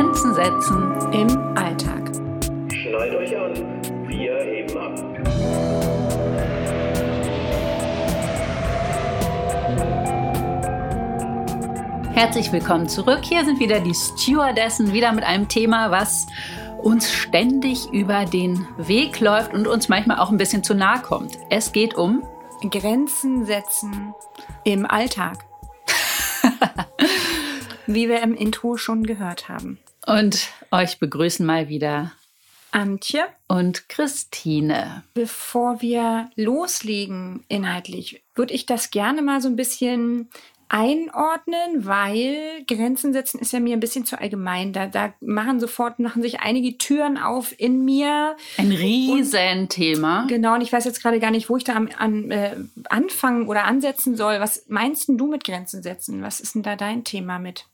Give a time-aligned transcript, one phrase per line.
[0.00, 1.28] Grenzen setzen im
[1.58, 2.10] Alltag.
[2.72, 3.52] Schnallt euch an,
[4.08, 4.94] wir heben ab.
[12.14, 13.20] Herzlich willkommen zurück.
[13.24, 16.26] Hier sind wieder die Stewardessen, wieder mit einem Thema, was
[16.80, 21.36] uns ständig über den Weg läuft und uns manchmal auch ein bisschen zu nahe kommt.
[21.50, 22.22] Es geht um
[22.70, 24.14] Grenzen setzen
[24.64, 25.44] im Alltag.
[27.86, 29.78] Wie wir im Intro schon gehört haben.
[30.10, 32.12] Und euch begrüßen mal wieder
[32.72, 35.02] Antje, und Christine.
[35.14, 40.28] bevor wir loslegen inhaltlich, würde ich das gerne mal so ein bisschen
[40.68, 44.72] einordnen, weil Grenzen setzen ist ja mir ein bisschen zu allgemein.
[44.72, 48.36] Da, da machen sofort, machen sich einige Türen auf in mir.
[48.56, 50.26] Ein Riesenthema.
[50.28, 52.54] Genau, und ich weiß jetzt gerade gar nicht, wo ich da am, an, äh,
[52.88, 54.38] anfangen oder ansetzen soll.
[54.38, 56.22] Was meinst denn du mit Grenzen setzen?
[56.22, 57.66] Was ist denn da dein Thema mit?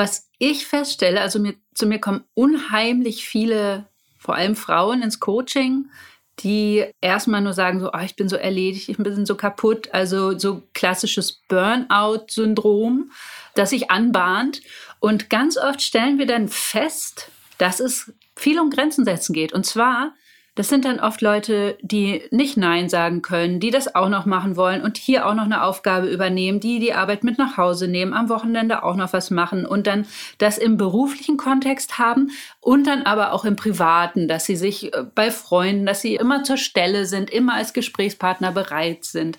[0.00, 3.86] Was ich feststelle, also mir, zu mir kommen unheimlich viele,
[4.18, 5.90] vor allem Frauen ins Coaching,
[6.38, 10.38] die erstmal nur sagen so, oh, ich bin so erledigt, ich bin so kaputt, also
[10.38, 13.10] so klassisches Burnout-Syndrom,
[13.54, 14.62] das sich anbahnt.
[15.00, 19.52] Und ganz oft stellen wir dann fest, dass es viel um Grenzen setzen geht.
[19.52, 20.14] Und zwar,
[20.54, 24.56] das sind dann oft Leute, die nicht Nein sagen können, die das auch noch machen
[24.56, 28.12] wollen und hier auch noch eine Aufgabe übernehmen, die die Arbeit mit nach Hause nehmen,
[28.12, 30.06] am Wochenende auch noch was machen und dann
[30.38, 35.04] das im beruflichen Kontext haben und dann aber auch im privaten, dass sie sich äh,
[35.14, 39.38] bei Freunden, dass sie immer zur Stelle sind, immer als Gesprächspartner bereit sind.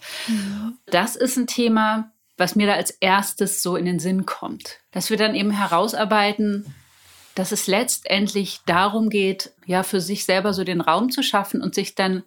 [0.86, 5.10] Das ist ein Thema, was mir da als erstes so in den Sinn kommt, dass
[5.10, 6.74] wir dann eben herausarbeiten,
[7.36, 11.76] dass es letztendlich darum geht, ja, für sich selber so den Raum zu schaffen und
[11.76, 12.24] sich dann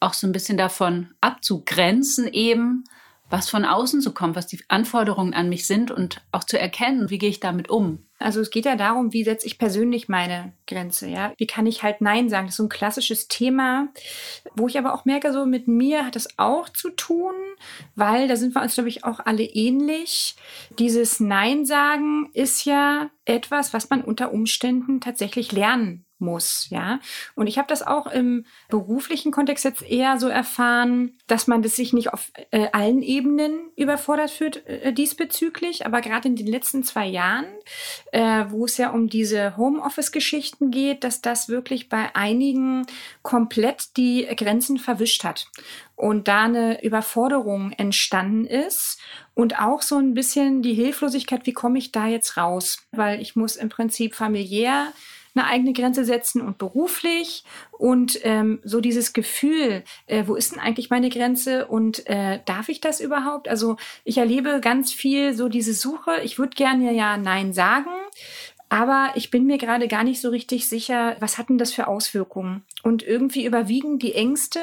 [0.00, 2.84] auch so ein bisschen davon abzugrenzen, eben,
[3.30, 7.08] was von außen so kommt, was die Anforderungen an mich sind und auch zu erkennen,
[7.08, 8.06] wie gehe ich damit um.
[8.22, 11.32] Also es geht ja darum, wie setze ich persönlich meine Grenze, ja?
[11.36, 12.46] Wie kann ich halt Nein sagen?
[12.46, 13.88] Das ist so ein klassisches Thema,
[14.56, 17.34] wo ich aber auch merke, so mit mir hat es auch zu tun,
[17.94, 20.36] weil da sind wir uns, glaube ich, auch alle ähnlich.
[20.78, 27.00] Dieses Nein sagen ist ja etwas, was man unter Umständen tatsächlich lernen muss, ja.
[27.34, 31.76] Und ich habe das auch im beruflichen Kontext jetzt eher so erfahren, dass man das
[31.76, 36.82] sich nicht auf äh, allen Ebenen überfordert fühlt äh, diesbezüglich, aber gerade in den letzten
[36.84, 37.46] zwei Jahren,
[38.12, 42.86] äh, wo es ja um diese Homeoffice-Geschichten geht, dass das wirklich bei einigen
[43.22, 45.48] komplett die Grenzen verwischt hat
[45.96, 48.98] und da eine Überforderung entstanden ist
[49.34, 52.78] und auch so ein bisschen die Hilflosigkeit, wie komme ich da jetzt raus?
[52.92, 54.92] Weil ich muss im Prinzip familiär
[55.34, 60.60] eine eigene Grenze setzen und beruflich und ähm, so dieses Gefühl, äh, wo ist denn
[60.60, 63.48] eigentlich meine Grenze und äh, darf ich das überhaupt?
[63.48, 66.20] Also ich erlebe ganz viel so diese Suche.
[66.22, 67.90] Ich würde gerne ja Nein sagen.
[68.68, 71.88] Aber ich bin mir gerade gar nicht so richtig sicher, was hat denn das für
[71.88, 72.64] Auswirkungen?
[72.82, 74.60] Und irgendwie überwiegen die Ängste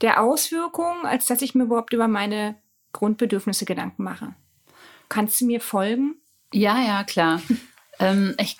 [0.00, 2.54] der Auswirkungen, als dass ich mir überhaupt über meine
[2.92, 4.34] Grundbedürfnisse Gedanken mache.
[5.08, 6.14] Kannst du mir folgen?
[6.52, 7.42] Ja, ja, klar.
[7.98, 8.56] ähm, ich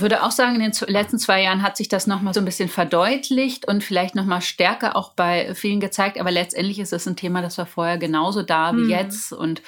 [0.00, 2.68] würde auch sagen, in den letzten zwei Jahren hat sich das nochmal so ein bisschen
[2.68, 6.18] verdeutlicht und vielleicht nochmal stärker auch bei vielen gezeigt.
[6.18, 8.90] Aber letztendlich ist es ein Thema, das war vorher genauso da wie Mhm.
[8.90, 9.32] jetzt.
[9.32, 9.62] Und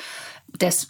[0.59, 0.89] das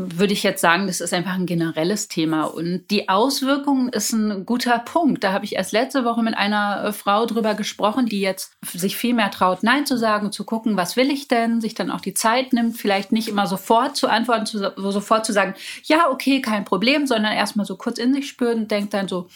[0.00, 2.44] würde ich jetzt sagen, das ist einfach ein generelles Thema.
[2.44, 5.24] Und die Auswirkungen ist ein guter Punkt.
[5.24, 8.96] Da habe ich erst letzte Woche mit einer äh, Frau drüber gesprochen, die jetzt sich
[8.96, 12.00] viel mehr traut, Nein zu sagen, zu gucken, was will ich denn, sich dann auch
[12.00, 16.40] die Zeit nimmt, vielleicht nicht immer sofort zu antworten, zu, sofort zu sagen, ja, okay,
[16.40, 19.28] kein Problem, sondern erstmal so kurz in sich spüren und denkt dann so,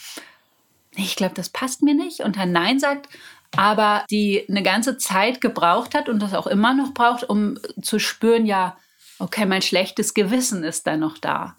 [0.94, 3.09] ich glaube, das passt mir nicht und dann Nein sagt,
[3.56, 7.99] aber die eine ganze Zeit gebraucht hat und das auch immer noch braucht, um zu
[7.99, 8.77] spüren, ja,
[9.22, 11.56] okay, mein schlechtes Gewissen ist da noch da.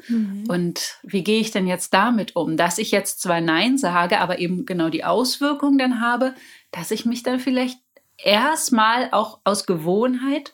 [0.50, 2.58] Und wie gehe ich denn jetzt damit um?
[2.58, 6.36] Dass ich jetzt zwar Nein sage, aber eben genau die Auswirkungen dann habe,
[6.72, 7.80] dass ich mich dann vielleicht
[8.18, 10.54] erstmal auch aus Gewohnheit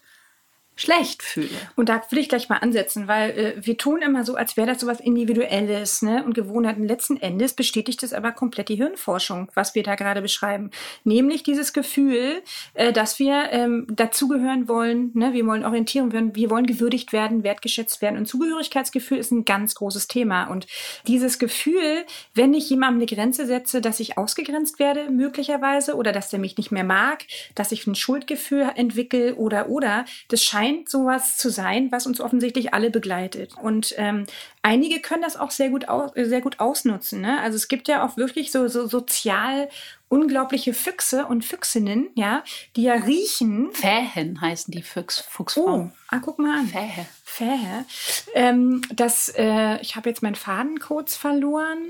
[0.80, 1.50] schlecht fühle.
[1.76, 4.68] Und da will ich gleich mal ansetzen, weil äh, wir tun immer so, als wäre
[4.68, 6.24] das so was Individuelles ne?
[6.24, 6.88] und Gewohnheiten.
[6.88, 10.72] Letzten Endes bestätigt es aber komplett die Hirnforschung, was wir da gerade beschreiben.
[11.04, 12.42] Nämlich dieses Gefühl,
[12.76, 15.34] äh, dass wir ähm, dazugehören wollen, ne?
[15.34, 18.18] wir wollen Orientierung werden, wir wollen gewürdigt werden, wertgeschätzt werden.
[18.18, 20.46] Und Zugehörigkeitsgefühl ist ein ganz großes Thema.
[20.46, 20.66] Und
[21.08, 26.30] dieses Gefühl, wenn ich jemandem eine Grenze setze, dass ich ausgegrenzt werde, möglicherweise, oder dass
[26.30, 30.89] der mich nicht mehr mag, dass ich ein Schuldgefühl entwickle oder, oder, das scheint scheint
[30.89, 33.54] sowas zu sein, was uns offensichtlich alle begleitet.
[33.62, 34.25] Und ähm,
[34.62, 37.21] einige können das auch sehr gut, aus, sehr gut ausnutzen.
[37.21, 37.39] Ne?
[37.42, 39.69] Also es gibt ja auch wirklich so, so sozial
[40.07, 42.44] unglaubliche Füchse und Füchsinnen, ja,
[42.75, 43.69] die ja riechen.
[43.74, 45.92] Fähen heißen die Füchs, Fuchsfrauen.
[45.94, 46.68] Oh, ah, guck mal an.
[46.68, 47.06] Fähe.
[47.24, 47.86] Fähe.
[48.33, 51.86] Ähm, das, äh, ich habe jetzt meinen Faden kurz verloren.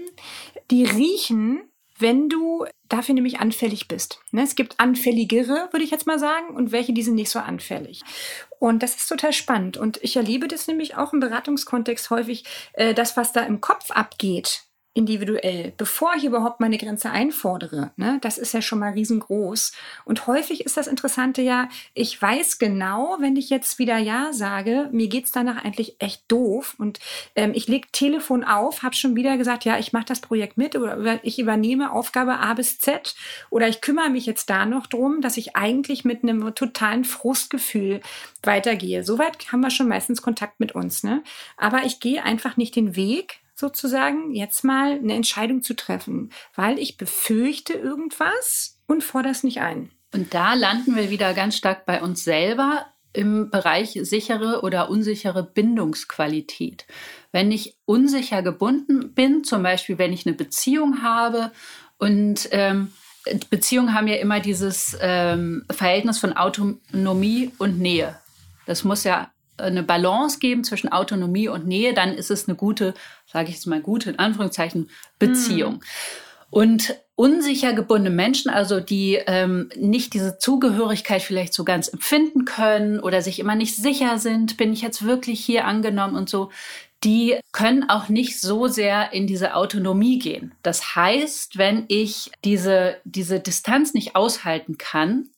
[0.69, 1.61] Die riechen
[1.99, 4.19] wenn du dafür nämlich anfällig bist.
[4.31, 4.43] Ne?
[4.43, 8.01] Es gibt anfälligere, würde ich jetzt mal sagen, und welche, die sind nicht so anfällig.
[8.57, 9.77] Und das ist total spannend.
[9.77, 13.91] Und ich erlebe das nämlich auch im Beratungskontext häufig, äh, das, was da im Kopf
[13.91, 14.63] abgeht,
[14.95, 17.91] individuell, bevor ich überhaupt meine Grenze einfordere.
[17.95, 18.17] Ne?
[18.21, 19.71] Das ist ja schon mal riesengroß.
[20.03, 24.89] Und häufig ist das Interessante ja, ich weiß genau, wenn ich jetzt wieder Ja sage,
[24.91, 26.75] mir geht's danach eigentlich echt doof.
[26.79, 26.99] Und
[27.35, 30.75] ähm, ich leg Telefon auf, habe schon wieder gesagt, ja, ich mache das Projekt mit
[30.75, 33.15] oder ich übernehme Aufgabe A bis Z
[33.51, 38.01] oder ich kümmere mich jetzt da noch drum, dass ich eigentlich mit einem totalen Frustgefühl
[38.41, 39.03] weitergehe.
[39.03, 41.03] Soweit haben wir schon meistens Kontakt mit uns.
[41.03, 41.23] Ne?
[41.57, 46.79] Aber ich gehe einfach nicht den Weg, sozusagen jetzt mal eine Entscheidung zu treffen, weil
[46.79, 49.91] ich befürchte irgendwas und fordere es nicht ein.
[50.13, 55.43] Und da landen wir wieder ganz stark bei uns selber im Bereich sichere oder unsichere
[55.43, 56.85] Bindungsqualität.
[57.31, 61.51] Wenn ich unsicher gebunden bin, zum Beispiel wenn ich eine Beziehung habe
[61.97, 62.91] und ähm,
[63.49, 68.17] Beziehungen haben ja immer dieses ähm, Verhältnis von Autonomie und Nähe.
[68.65, 72.93] Das muss ja eine Balance geben zwischen Autonomie und Nähe, dann ist es eine gute,
[73.25, 75.75] sage ich jetzt mal gute, in Anführungszeichen, Beziehung.
[75.75, 75.81] Mhm.
[76.51, 82.99] Und unsicher gebundene Menschen, also die ähm, nicht diese Zugehörigkeit vielleicht so ganz empfinden können
[82.99, 86.49] oder sich immer nicht sicher sind, bin ich jetzt wirklich hier angenommen und so,
[87.03, 90.53] die können auch nicht so sehr in diese Autonomie gehen.
[90.63, 95.29] Das heißt, wenn ich diese, diese Distanz nicht aushalten kann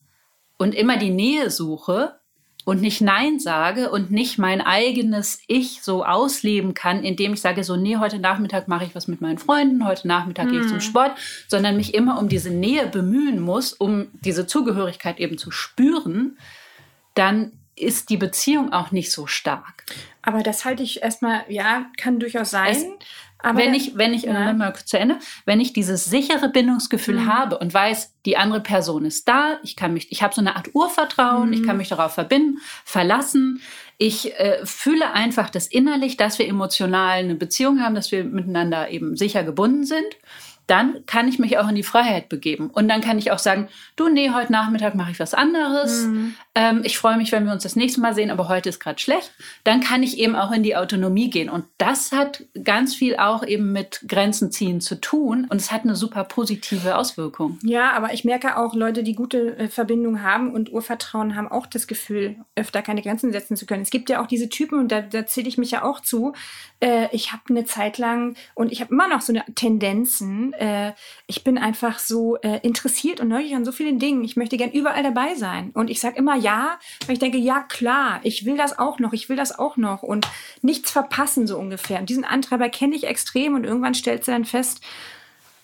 [0.58, 2.16] und immer die Nähe suche,
[2.64, 7.64] und nicht Nein sage und nicht mein eigenes Ich so ausleben kann, indem ich sage,
[7.64, 10.52] so, nee, heute Nachmittag mache ich was mit meinen Freunden, heute Nachmittag hm.
[10.52, 10.80] gehe ich zum hm.
[10.82, 11.12] Sport,
[11.48, 16.38] sondern mich immer um diese Nähe bemühen muss, um diese Zugehörigkeit eben zu spüren,
[17.14, 19.84] dann ist die Beziehung auch nicht so stark.
[20.20, 22.76] Aber das halte ich erstmal, ja, kann durchaus sein.
[22.76, 22.86] Es,
[23.42, 24.52] aber wenn ich, wenn ich, ja.
[24.52, 27.26] mal zu Ende, wenn ich dieses sichere Bindungsgefühl mhm.
[27.26, 30.56] habe und weiß, die andere Person ist da, ich kann mich, ich habe so eine
[30.56, 31.52] Art Urvertrauen, mhm.
[31.54, 33.60] ich kann mich darauf verbinden, verlassen.
[33.98, 38.90] Ich äh, fühle einfach das innerlich, dass wir emotional eine Beziehung haben, dass wir miteinander
[38.90, 40.16] eben sicher gebunden sind
[40.72, 42.70] dann kann ich mich auch in die Freiheit begeben.
[42.70, 46.06] Und dann kann ich auch sagen, du, nee, heute Nachmittag mache ich was anderes.
[46.06, 46.34] Mhm.
[46.54, 48.98] Ähm, ich freue mich, wenn wir uns das nächste Mal sehen, aber heute ist gerade
[48.98, 49.32] schlecht.
[49.64, 51.50] Dann kann ich eben auch in die Autonomie gehen.
[51.50, 55.46] Und das hat ganz viel auch eben mit Grenzen ziehen zu tun.
[55.50, 57.58] Und es hat eine super positive Auswirkung.
[57.62, 61.66] Ja, aber ich merke auch, Leute, die gute äh, Verbindungen haben und Urvertrauen haben auch
[61.66, 63.82] das Gefühl, öfter keine Grenzen setzen zu können.
[63.82, 66.32] Es gibt ja auch diese Typen, und da, da zähle ich mich ja auch zu.
[66.80, 70.92] Äh, ich habe eine Zeit lang, und ich habe immer noch so eine Tendenzen, äh,
[71.26, 74.22] ich bin einfach so äh, interessiert und neugierig an so vielen Dingen.
[74.22, 75.70] Ich möchte gern überall dabei sein.
[75.74, 79.12] Und ich sage immer ja, weil ich denke, ja klar, ich will das auch noch,
[79.12, 80.28] ich will das auch noch und
[80.62, 81.98] nichts verpassen so ungefähr.
[81.98, 84.80] Und diesen Antreiber kenne ich extrem und irgendwann stellt sie dann fest,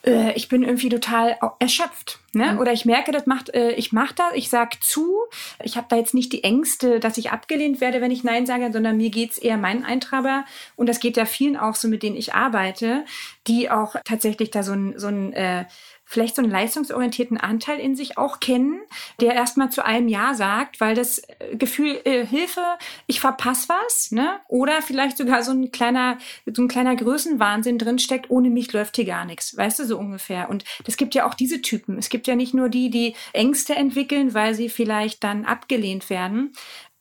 [0.04, 2.20] äh, ich bin irgendwie total erschöpft.
[2.32, 2.52] Ne?
[2.52, 2.58] Mhm.
[2.58, 5.16] Oder ich merke, das macht, äh, ich mache das, ich sage zu.
[5.62, 8.70] Ich habe da jetzt nicht die Ängste, dass ich abgelehnt werde, wenn ich Nein sage,
[8.72, 10.44] sondern mir geht's eher meinen Eintreiber.
[10.76, 13.04] Und das geht ja vielen auch so, mit denen ich arbeite,
[13.46, 15.64] die auch tatsächlich da so ein, so ein äh,
[16.08, 18.80] vielleicht so einen leistungsorientierten Anteil in sich auch kennen,
[19.20, 22.62] der erstmal zu einem Ja sagt, weil das äh, Gefühl äh, Hilfe,
[23.06, 24.40] ich verpasse was, ne?
[24.48, 26.16] Oder vielleicht sogar so ein kleiner,
[26.50, 30.48] so ein kleiner Größenwahnsinn drinsteckt, ohne mich läuft hier gar nichts, weißt du, so ungefähr.
[30.48, 31.98] Und es gibt ja auch diese Typen.
[31.98, 36.54] Es gibt ja nicht nur die, die Ängste entwickeln, weil sie vielleicht dann abgelehnt werden,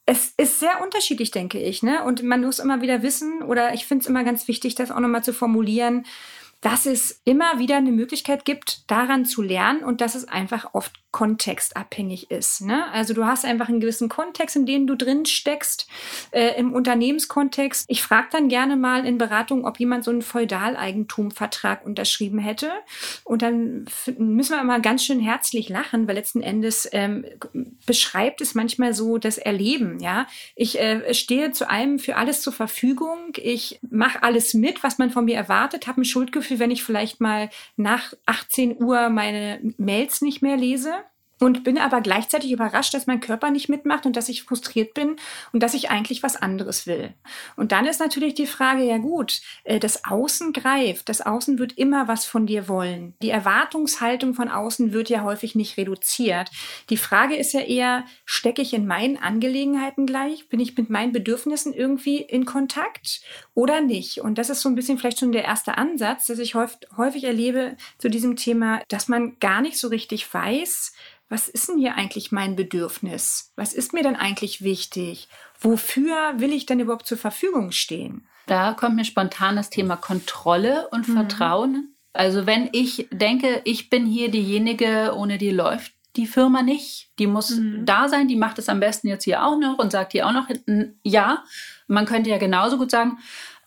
[0.10, 1.84] es ist sehr unterschiedlich, denke ich.
[1.84, 2.02] Ne?
[2.04, 5.02] Und man muss immer wieder wissen, oder ich finde es immer ganz wichtig, das auch
[5.02, 6.06] nochmal zu formulieren,
[6.62, 10.94] dass es immer wieder eine Möglichkeit gibt, daran zu lernen und dass es einfach oft
[11.12, 12.62] kontextabhängig ist.
[12.62, 12.92] Ne?
[12.92, 15.88] Also du hast einfach einen gewissen Kontext, in dem du drin steckst,
[16.32, 17.86] äh, im Unternehmenskontext.
[17.88, 22.70] Ich frage dann gerne mal in Beratung, ob jemand so einen Feudaleigentumvertrag unterschrieben hätte.
[23.24, 23.86] Und dann
[24.18, 27.26] müssen wir immer ganz schön herzlich lachen, weil letzten Endes ähm,
[27.86, 30.00] beschreibt es manchmal so das Erleben.
[30.00, 33.34] Ja, ich äh, stehe zu allem für alles zur Verfügung.
[33.38, 37.22] Ich mache alles mit, was man von mir erwartet, habe ein Schuldgefühl, wenn ich vielleicht
[37.22, 41.04] mal nach 18 Uhr meine Mails nicht mehr lese.
[41.40, 45.18] Und bin aber gleichzeitig überrascht, dass mein Körper nicht mitmacht und dass ich frustriert bin
[45.54, 47.14] und dass ich eigentlich was anderes will.
[47.56, 51.78] Und dann ist natürlich die Frage, ja gut, äh, das Außen greift, das Außen wird
[51.78, 53.14] immer was von dir wollen.
[53.22, 56.50] Die Erwartungshaltung von außen wird ja häufig nicht reduziert.
[56.90, 60.50] Die Frage ist ja eher, stecke ich in meinen Angelegenheiten gleich?
[60.50, 63.22] Bin ich mit meinen Bedürfnissen irgendwie in Kontakt
[63.54, 64.22] oder nicht?
[64.22, 67.24] Und das ist so ein bisschen vielleicht schon der erste Ansatz, dass ich häufig, häufig
[67.24, 70.94] erlebe zu diesem Thema, dass man gar nicht so richtig weiß,
[71.30, 73.52] was ist denn hier eigentlich mein Bedürfnis?
[73.56, 75.28] Was ist mir denn eigentlich wichtig?
[75.60, 78.28] Wofür will ich denn überhaupt zur Verfügung stehen?
[78.46, 81.14] Da kommt mir spontan das Thema Kontrolle und mhm.
[81.14, 81.94] Vertrauen.
[82.14, 87.12] Also wenn ich denke, ich bin hier diejenige, ohne die läuft die Firma nicht.
[87.20, 87.86] Die muss mhm.
[87.86, 90.34] da sein, die macht es am besten jetzt hier auch noch und sagt hier auch
[90.34, 90.48] noch
[91.04, 91.44] ja.
[91.88, 93.20] Man könnte ja genauso gut sagen,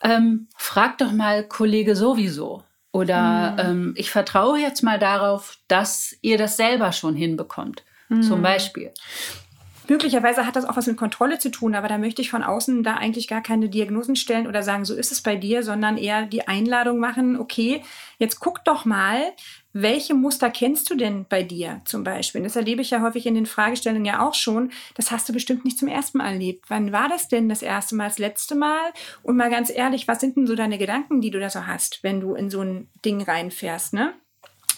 [0.03, 2.65] ähm, frag doch mal Kollege sowieso.
[2.93, 3.59] Oder mhm.
[3.59, 7.85] ähm, ich vertraue jetzt mal darauf, dass ihr das selber schon hinbekommt.
[8.09, 8.23] Mhm.
[8.23, 8.93] Zum Beispiel.
[9.91, 12.85] Möglicherweise hat das auch was mit Kontrolle zu tun, aber da möchte ich von außen
[12.85, 16.27] da eigentlich gar keine Diagnosen stellen oder sagen, so ist es bei dir, sondern eher
[16.27, 17.83] die Einladung machen, okay,
[18.21, 19.21] jetzt guck doch mal,
[19.73, 22.41] welche Muster kennst du denn bei dir zum Beispiel?
[22.41, 24.71] Das erlebe ich ja häufig in den Fragestellungen ja auch schon.
[24.95, 26.67] Das hast du bestimmt nicht zum ersten Mal erlebt.
[26.69, 28.93] Wann war das denn das erste Mal, das letzte Mal?
[29.25, 32.05] Und mal ganz ehrlich, was sind denn so deine Gedanken, die du da so hast,
[32.05, 34.15] wenn du in so ein Ding reinfährst, ne?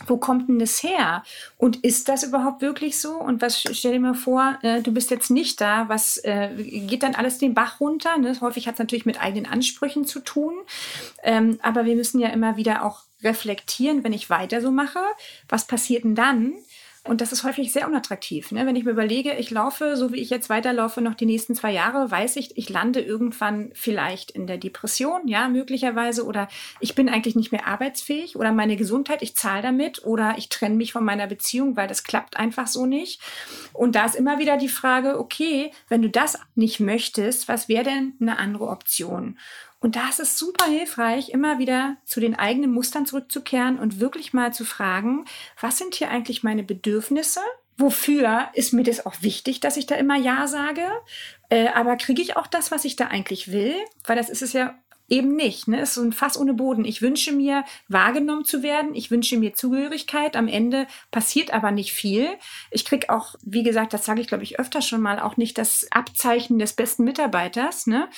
[0.07, 1.23] Wo kommt denn das her?
[1.59, 3.15] Und ist das überhaupt wirklich so?
[3.15, 6.51] Und was stell dir mal vor, äh, du bist jetzt nicht da, was äh,
[6.87, 8.19] geht dann alles den Bach runter?
[8.19, 8.37] Ne?
[8.41, 10.55] Häufig hat es natürlich mit eigenen Ansprüchen zu tun.
[11.23, 15.01] Ähm, aber wir müssen ja immer wieder auch reflektieren, wenn ich weiter so mache.
[15.49, 16.55] Was passiert denn dann?
[17.05, 18.53] Und das ist häufig sehr unattraktiv.
[18.53, 18.65] Ne?
[18.65, 21.73] Wenn ich mir überlege, ich laufe, so wie ich jetzt weiterlaufe, noch die nächsten zwei
[21.73, 26.47] Jahre, weiß ich, ich lande irgendwann vielleicht in der Depression, ja, möglicherweise, oder
[26.79, 30.77] ich bin eigentlich nicht mehr arbeitsfähig oder meine Gesundheit, ich zahle damit oder ich trenne
[30.77, 33.21] mich von meiner Beziehung, weil das klappt einfach so nicht.
[33.73, 37.85] Und da ist immer wieder die Frage, okay, wenn du das nicht möchtest, was wäre
[37.85, 39.39] denn eine andere Option?
[39.83, 44.33] Und da ist es super hilfreich, immer wieder zu den eigenen Mustern zurückzukehren und wirklich
[44.33, 45.25] mal zu fragen,
[45.61, 47.41] was sind hier eigentlich meine Bedürfnisse?
[47.77, 50.87] Wofür ist mir das auch wichtig, dass ich da immer Ja sage?
[51.49, 53.75] Äh, aber kriege ich auch das, was ich da eigentlich will?
[54.05, 54.79] Weil das ist es ja
[55.13, 55.69] eben nicht.
[55.69, 55.83] Ne?
[55.83, 56.87] Ist so ein Fass ohne Boden.
[56.87, 58.95] Ich wünsche mir, wahrgenommen zu werden.
[58.95, 60.37] Ich wünsche mir Zugehörigkeit.
[60.37, 62.29] Am Ende passiert aber nicht viel.
[62.71, 65.59] Ich kriege auch, wie gesagt, das sage ich, glaube ich, öfter schon mal, auch nicht
[65.59, 67.87] das Abzeichen des besten Mitarbeiters.
[67.87, 68.09] Ne?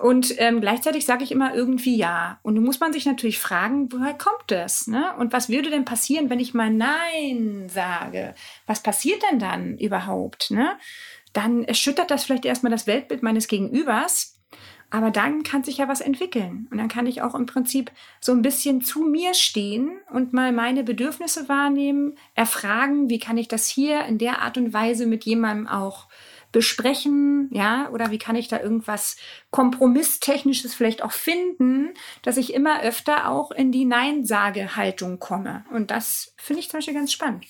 [0.00, 2.38] Und ähm, gleichzeitig sage ich immer irgendwie ja.
[2.42, 4.86] Und nun muss man sich natürlich fragen, woher kommt das?
[4.86, 5.14] Ne?
[5.18, 8.36] Und was würde denn passieren, wenn ich mal Nein sage?
[8.66, 10.52] Was passiert denn dann überhaupt?
[10.52, 10.78] Ne?
[11.32, 14.35] Dann erschüttert das vielleicht erstmal das Weltbild meines Gegenübers
[14.90, 16.68] aber dann kann sich ja was entwickeln.
[16.70, 17.90] Und dann kann ich auch im Prinzip
[18.20, 23.48] so ein bisschen zu mir stehen und mal meine Bedürfnisse wahrnehmen, erfragen, wie kann ich
[23.48, 26.08] das hier in der Art und Weise mit jemandem auch
[26.52, 29.16] besprechen, ja, oder wie kann ich da irgendwas
[29.50, 31.90] kompromisstechnisches vielleicht auch finden,
[32.22, 35.66] dass ich immer öfter auch in die Nein-Sage-Haltung komme.
[35.70, 37.44] Und das finde ich zum Beispiel ganz spannend.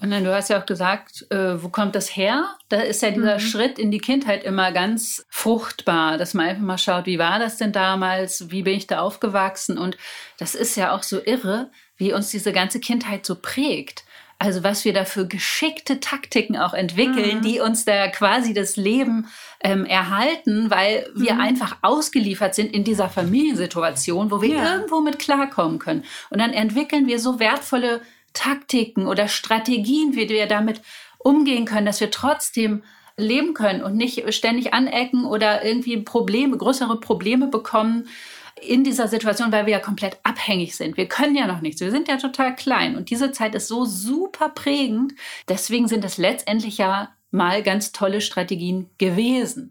[0.00, 2.56] Und dann, du hast ja auch gesagt, äh, wo kommt das her?
[2.68, 3.40] Da ist ja dieser mhm.
[3.40, 7.58] Schritt in die Kindheit immer ganz fruchtbar, dass man einfach mal schaut, wie war das
[7.58, 8.50] denn damals?
[8.50, 9.78] Wie bin ich da aufgewachsen?
[9.78, 9.96] Und
[10.38, 14.04] das ist ja auch so irre, wie uns diese ganze Kindheit so prägt.
[14.38, 17.42] Also was wir da für geschickte Taktiken auch entwickeln, mhm.
[17.42, 19.28] die uns da quasi das Leben
[19.62, 21.40] ähm, erhalten, weil wir mhm.
[21.40, 24.74] einfach ausgeliefert sind in dieser Familiensituation, wo wir ja.
[24.74, 26.04] irgendwo mit klarkommen können.
[26.30, 28.02] Und dann entwickeln wir so wertvolle
[28.34, 30.82] Taktiken oder Strategien, wie wir damit
[31.18, 32.82] umgehen können, dass wir trotzdem
[33.16, 38.08] leben können und nicht ständig anecken oder irgendwie Probleme, größere Probleme bekommen
[38.60, 40.96] in dieser Situation, weil wir ja komplett abhängig sind.
[40.96, 41.80] Wir können ja noch nichts.
[41.80, 42.96] Wir sind ja total klein.
[42.96, 45.14] Und diese Zeit ist so super prägend.
[45.48, 49.70] Deswegen sind es letztendlich ja mal ganz tolle Strategien gewesen.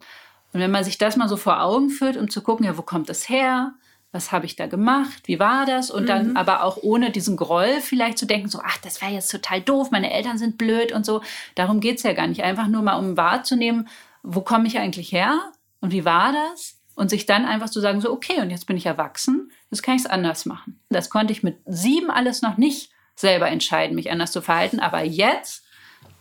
[0.52, 2.82] Und wenn man sich das mal so vor Augen führt, um zu gucken, ja, wo
[2.82, 3.74] kommt es her?
[4.14, 5.90] Was habe ich da gemacht, wie war das?
[5.90, 6.38] Und dann mhm.
[6.38, 9.90] aber auch ohne diesen Groll vielleicht zu denken, so, ach, das wäre jetzt total doof,
[9.90, 11.22] meine Eltern sind blöd und so.
[11.56, 12.44] Darum geht es ja gar nicht.
[12.44, 13.90] Einfach nur mal, um wahrzunehmen,
[14.22, 15.52] wo komme ich eigentlich her
[15.82, 16.80] und wie war das?
[16.96, 19.96] Und sich dann einfach zu sagen, so, okay, und jetzt bin ich erwachsen, jetzt kann
[19.96, 20.80] ich es anders machen.
[20.90, 24.80] Das konnte ich mit sieben alles noch nicht selber entscheiden, mich anders zu verhalten.
[24.80, 25.64] Aber jetzt,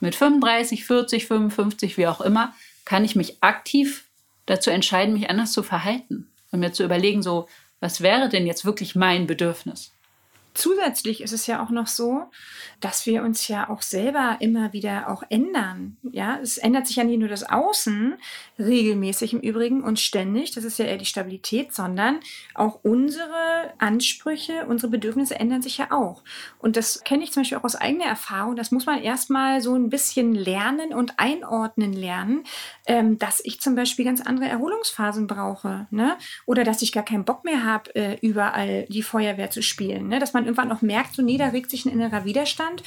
[0.01, 2.55] mit 35, 40, 55, wie auch immer,
[2.87, 4.07] kann ich mich aktiv
[4.47, 7.49] dazu entscheiden, mich anders zu verhalten und mir zu überlegen, so,
[7.83, 9.93] was wäre denn jetzt wirklich mein Bedürfnis?
[10.55, 12.31] Zusätzlich ist es ja auch noch so,
[12.81, 15.97] dass wir uns ja auch selber immer wieder auch ändern.
[16.11, 18.15] Ja, es ändert sich ja nicht nur das Außen
[18.59, 22.21] regelmäßig im Übrigen und ständig, das ist ja eher die Stabilität, sondern
[22.55, 26.23] auch unsere Ansprüche, unsere Bedürfnisse ändern sich ja auch.
[26.59, 28.57] Und das kenne ich zum Beispiel auch aus eigener Erfahrung.
[28.57, 32.45] Das muss man erstmal so ein bisschen lernen und einordnen lernen,
[32.87, 36.17] ähm, dass ich zum Beispiel ganz andere Erholungsphasen brauche, ne?
[36.47, 40.19] Oder dass ich gar keinen Bock mehr habe, äh, überall die Feuerwehr zu spielen, ne?
[40.19, 42.83] Dass man irgendwann auch merkt, so nee, da regt sich ein innerer Widerstand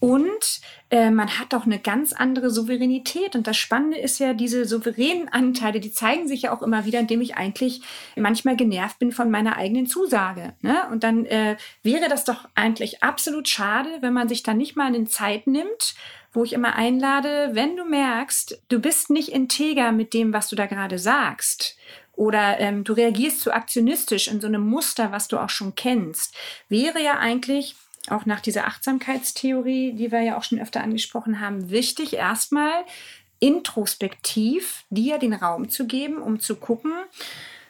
[0.00, 0.60] und
[0.90, 3.34] äh, man hat auch eine ganz andere Souveränität.
[3.34, 7.00] Und das Spannende ist ja, diese souveränen Anteile, die zeigen sich ja auch immer wieder,
[7.00, 7.82] indem ich eigentlich
[8.14, 10.54] manchmal genervt bin von meiner eigenen Zusage.
[10.62, 10.82] Ne?
[10.92, 14.86] Und dann äh, wäre das doch eigentlich absolut schade, wenn man sich dann nicht mal
[14.86, 15.96] eine Zeit nimmt,
[16.32, 20.54] wo ich immer einlade, wenn du merkst, du bist nicht integer mit dem, was du
[20.54, 21.76] da gerade sagst,
[22.18, 26.34] oder ähm, du reagierst zu aktionistisch in so einem Muster, was du auch schon kennst,
[26.68, 27.76] wäre ja eigentlich
[28.08, 32.84] auch nach dieser Achtsamkeitstheorie, die wir ja auch schon öfter angesprochen haben, wichtig, erstmal
[33.38, 36.92] introspektiv dir den Raum zu geben, um zu gucken,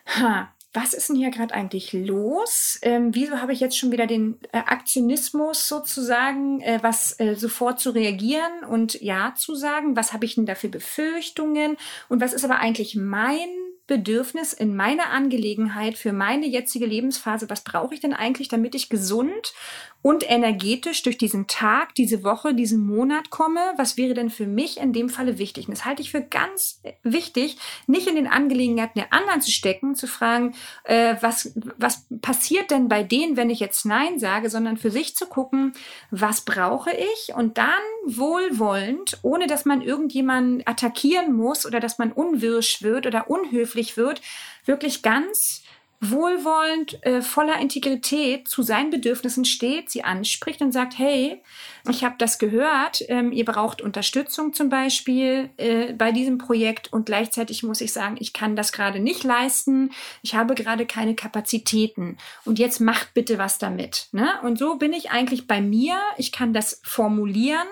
[0.06, 2.78] ha, was ist denn hier gerade eigentlich los?
[2.80, 7.80] Ähm, wieso habe ich jetzt schon wieder den äh, Aktionismus sozusagen, äh, was äh, sofort
[7.80, 9.94] zu reagieren und Ja zu sagen?
[9.94, 11.76] Was habe ich denn da für Befürchtungen?
[12.08, 13.48] Und was ist aber eigentlich mein
[13.88, 17.50] Bedürfnis in meiner Angelegenheit für meine jetzige Lebensphase?
[17.50, 19.54] Was brauche ich denn eigentlich, damit ich gesund
[20.00, 23.60] und energetisch durch diesen Tag, diese Woche, diesen Monat komme.
[23.76, 25.66] Was wäre denn für mich in dem Falle wichtig?
[25.66, 29.96] Und das halte ich für ganz wichtig, nicht in den Angelegenheiten der anderen zu stecken,
[29.96, 34.76] zu fragen, äh, was, was passiert denn bei denen, wenn ich jetzt Nein sage, sondern
[34.76, 35.72] für sich zu gucken,
[36.12, 37.66] was brauche ich und dann
[38.06, 44.20] wohlwollend, ohne dass man irgendjemanden attackieren muss oder dass man unwirsch wird oder unhöflich wird,
[44.64, 45.62] wirklich ganz
[46.00, 51.42] wohlwollend, äh, voller Integrität zu seinen Bedürfnissen steht, sie anspricht und sagt, hey,
[51.88, 57.06] ich habe das gehört, ähm, ihr braucht Unterstützung zum Beispiel äh, bei diesem Projekt und
[57.06, 59.90] gleichzeitig muss ich sagen, ich kann das gerade nicht leisten,
[60.22, 64.08] ich habe gerade keine Kapazitäten und jetzt macht bitte was damit.
[64.12, 64.28] Ne?
[64.42, 67.66] Und so bin ich eigentlich bei mir, ich kann das formulieren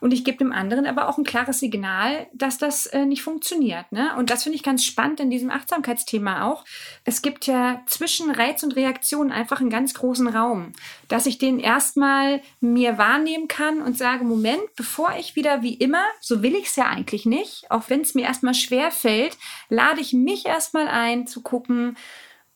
[0.00, 3.90] und ich gebe dem anderen aber auch ein klares Signal, dass das äh, nicht funktioniert.
[3.90, 4.10] Ne?
[4.18, 6.64] Und das finde ich ganz spannend in diesem Achtsamkeitsthema auch.
[7.04, 10.72] Es gibt ja zwischen Reiz und Reaktion einfach einen ganz großen Raum,
[11.08, 16.04] dass ich den erstmal mir wahrnehmen kann, und sage, Moment, bevor ich wieder wie immer,
[16.20, 19.36] so will ich es ja eigentlich nicht, auch wenn es mir erstmal schwer fällt,
[19.68, 21.96] lade ich mich erstmal ein zu gucken,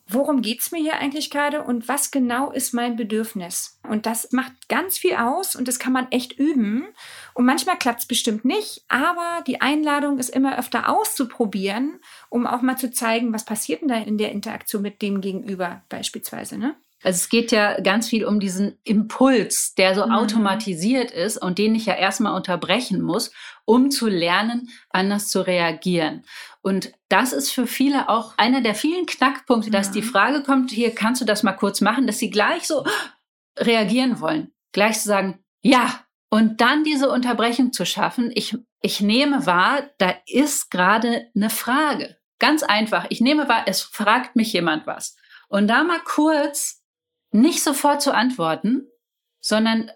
[0.08, 3.80] worum geht es mir hier eigentlich gerade und was genau ist mein Bedürfnis.
[3.82, 6.86] Und das macht ganz viel aus und das kann man echt üben.
[7.34, 12.62] Und manchmal klappt es bestimmt nicht, aber die Einladung ist immer öfter auszuprobieren, um auch
[12.62, 16.58] mal zu zeigen, was passiert denn da in der Interaktion mit dem Gegenüber beispielsweise.
[16.58, 16.76] Ne?
[17.02, 20.12] Also es geht ja ganz viel um diesen Impuls, der so mhm.
[20.12, 23.32] automatisiert ist und den ich ja erstmal unterbrechen muss,
[23.64, 26.24] um zu lernen, anders zu reagieren.
[26.62, 30.94] Und das ist für viele auch einer der vielen Knackpunkte, dass die Frage kommt, hier
[30.94, 32.84] kannst du das mal kurz machen, dass sie gleich so
[33.58, 34.52] reagieren wollen.
[34.72, 36.00] Gleich zu sagen, ja.
[36.28, 38.30] Und dann diese Unterbrechung zu schaffen.
[38.34, 42.16] Ich, ich nehme wahr, da ist gerade eine Frage.
[42.38, 43.06] Ganz einfach.
[43.10, 45.16] Ich nehme wahr, es fragt mich jemand was.
[45.48, 46.82] Und da mal kurz
[47.30, 48.88] nicht sofort zu antworten,
[49.40, 49.90] sondern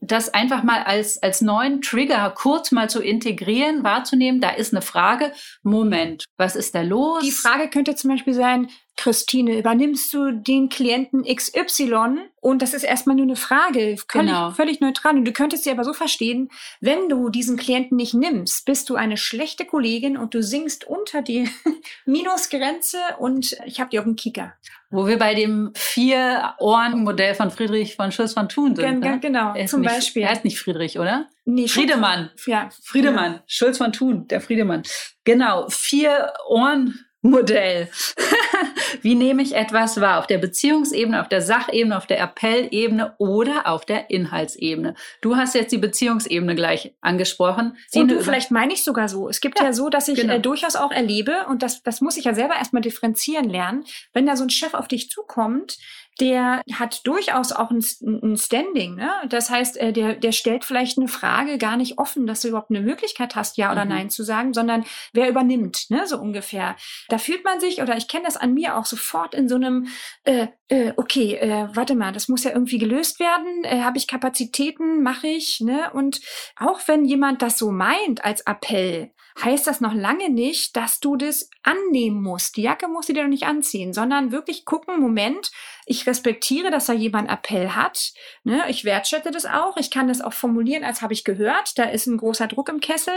[0.00, 4.82] das einfach mal als, als neuen Trigger kurz mal zu integrieren, wahrzunehmen, da ist eine
[4.82, 5.32] Frage.
[5.62, 7.22] Moment, was ist da los?
[7.22, 12.18] Die Frage könnte zum Beispiel sein, Christine, übernimmst du den Klienten XY?
[12.40, 14.50] Und das ist erstmal nur eine Frage, völlig, genau.
[14.50, 15.16] völlig neutral.
[15.16, 18.96] Und du könntest sie aber so verstehen, wenn du diesen Klienten nicht nimmst, bist du
[18.96, 21.48] eine schlechte Kollegin und du singst unter die
[22.06, 24.54] Minusgrenze und ich habe dir auf den Kicker.
[24.90, 28.84] Wo wir bei dem Vier-Ohren-Modell von Friedrich von Schulz von Thun sind.
[28.84, 29.18] Gen, ne?
[29.20, 30.22] Genau, zum nicht, Beispiel.
[30.22, 31.26] Er heißt nicht Friedrich, oder?
[31.44, 32.30] Nee, Friedemann.
[32.46, 32.68] Ja.
[32.82, 33.32] Friedemann.
[33.32, 33.42] Ja.
[33.46, 34.82] Schulz von Thun, der Friedemann.
[35.24, 37.88] Genau, vier Ohren Modell.
[39.02, 40.18] Wie nehme ich etwas wahr?
[40.18, 44.94] Auf der Beziehungsebene, auf der Sachebene, auf der Appellebene oder auf der Inhaltsebene?
[45.20, 47.76] Du hast jetzt die Beziehungsebene gleich angesprochen.
[47.88, 49.28] Sie und du, vielleicht meine ich sogar so.
[49.28, 50.34] Es gibt ja, ja so, dass ich genau.
[50.34, 54.26] äh, durchaus auch erlebe, und das, das muss ich ja selber erstmal differenzieren lernen, wenn
[54.26, 55.78] da so ein Chef auf dich zukommt,
[56.20, 58.94] der hat durchaus auch ein, ein Standing.
[58.94, 59.10] Ne?
[59.28, 62.70] Das heißt, äh, der, der stellt vielleicht eine Frage gar nicht offen, dass du überhaupt
[62.70, 63.90] eine Möglichkeit hast, ja oder mhm.
[63.90, 66.06] nein zu sagen, sondern wer übernimmt, ne?
[66.06, 66.76] so ungefähr.
[67.08, 69.88] Da fühlt man sich, oder ich kenne das an mir auch sofort in so einem,
[70.24, 73.64] äh, äh, okay, äh, warte mal, das muss ja irgendwie gelöst werden.
[73.64, 75.60] Äh, Habe ich Kapazitäten, mache ich.
[75.60, 75.90] Ne?
[75.92, 76.20] Und
[76.56, 79.10] auch wenn jemand das so meint als Appell,
[79.42, 82.56] heißt das noch lange nicht, dass du das annehmen musst.
[82.56, 85.50] Die Jacke musst du dir doch nicht anziehen, sondern wirklich gucken, Moment,
[85.86, 88.12] ich respektiere, dass da jemand Appell hat.
[88.42, 88.64] Ne?
[88.68, 89.76] Ich wertschätze das auch.
[89.76, 91.78] Ich kann das auch formulieren, als habe ich gehört.
[91.78, 93.14] Da ist ein großer Druck im Kessel.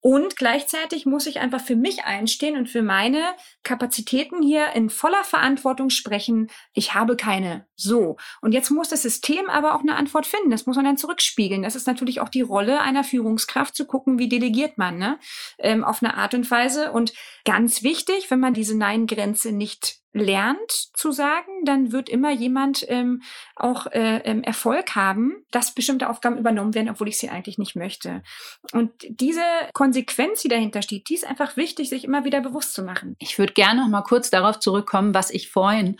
[0.00, 3.22] Und gleichzeitig muss ich einfach für mich einstehen und für meine
[3.62, 6.50] Kapazitäten hier in voller Verantwortung sprechen.
[6.74, 7.66] Ich habe keine.
[7.76, 8.16] So.
[8.42, 10.50] Und jetzt muss das System aber auch eine Antwort finden.
[10.50, 11.62] Das muss man dann zurückspiegeln.
[11.62, 15.18] Das ist natürlich auch die Rolle einer Führungskraft, zu gucken, wie delegiert man, ne?
[15.62, 16.92] Ähm, auf eine Art und Weise.
[16.92, 17.12] Und
[17.44, 23.22] ganz wichtig, wenn man diese Nein-Grenze nicht lernt zu sagen, dann wird immer jemand ähm,
[23.54, 27.76] auch äh, ähm, Erfolg haben, dass bestimmte Aufgaben übernommen werden, obwohl ich sie eigentlich nicht
[27.76, 28.22] möchte.
[28.72, 29.42] Und diese
[29.72, 33.14] Konsequenz, die dahinter steht, die ist einfach wichtig, sich immer wieder bewusst zu machen.
[33.18, 35.96] Ich würde gerne noch mal kurz darauf zurückkommen, was ich vorhin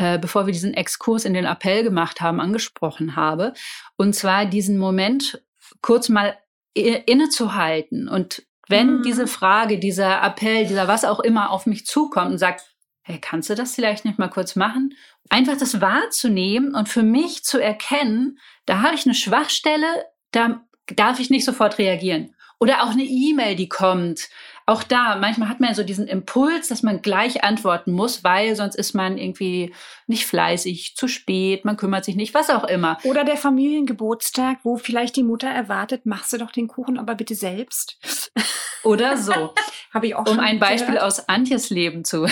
[0.00, 3.52] äh, bevor wir diesen Exkurs in den Appell gemacht haben, angesprochen habe.
[3.96, 5.42] Und zwar diesen Moment
[5.82, 6.38] kurz mal
[6.74, 9.02] innezuhalten und wenn mhm.
[9.02, 12.62] diese Frage, dieser Appell, dieser was auch immer auf mich zukommt und sagt,
[13.02, 14.94] hey, kannst du das vielleicht nicht mal kurz machen?
[15.30, 19.86] Einfach das wahrzunehmen und für mich zu erkennen, da habe ich eine Schwachstelle,
[20.30, 22.34] da darf ich nicht sofort reagieren.
[22.60, 24.28] Oder auch eine E-Mail, die kommt.
[24.68, 28.74] Auch da, manchmal hat man so diesen Impuls, dass man gleich antworten muss, weil sonst
[28.74, 29.74] ist man irgendwie
[30.06, 32.98] nicht fleißig, zu spät, man kümmert sich nicht, was auch immer.
[33.04, 37.34] Oder der Familiengeburtstag, wo vielleicht die Mutter erwartet, machst du doch den Kuchen aber bitte
[37.34, 37.98] selbst.
[38.84, 39.54] Oder so.
[39.94, 41.04] Habe ich auch Um ein Beispiel gehört.
[41.04, 42.26] aus Antjes Leben zu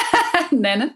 [0.50, 0.94] nennen.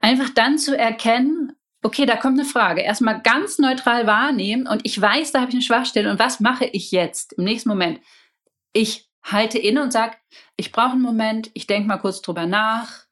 [0.00, 1.52] Einfach dann zu erkennen,
[1.84, 2.80] okay, da kommt eine Frage.
[2.80, 6.64] Erstmal ganz neutral wahrnehmen und ich weiß, da habe ich eine Schwachstelle und was mache
[6.64, 8.00] ich jetzt im nächsten Moment?
[8.72, 10.16] Ich halte inne und sage,
[10.56, 13.06] ich brauche einen Moment, ich denke mal kurz drüber nach,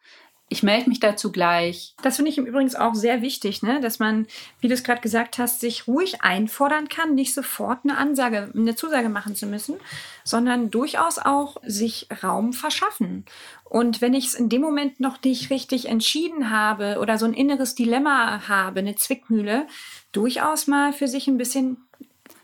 [0.48, 1.94] ich melde mich dazu gleich.
[2.02, 3.80] Das finde ich im Übrigen auch sehr wichtig, ne?
[3.80, 4.26] dass man,
[4.60, 8.76] wie du es gerade gesagt hast, sich ruhig einfordern kann, nicht sofort eine Ansage, eine
[8.76, 9.76] Zusage machen zu müssen,
[10.22, 13.24] sondern durchaus auch sich Raum verschaffen.
[13.64, 17.34] Und wenn ich es in dem Moment noch nicht richtig entschieden habe oder so ein
[17.34, 19.66] inneres Dilemma habe, eine Zwickmühle,
[20.12, 21.83] durchaus mal für sich ein bisschen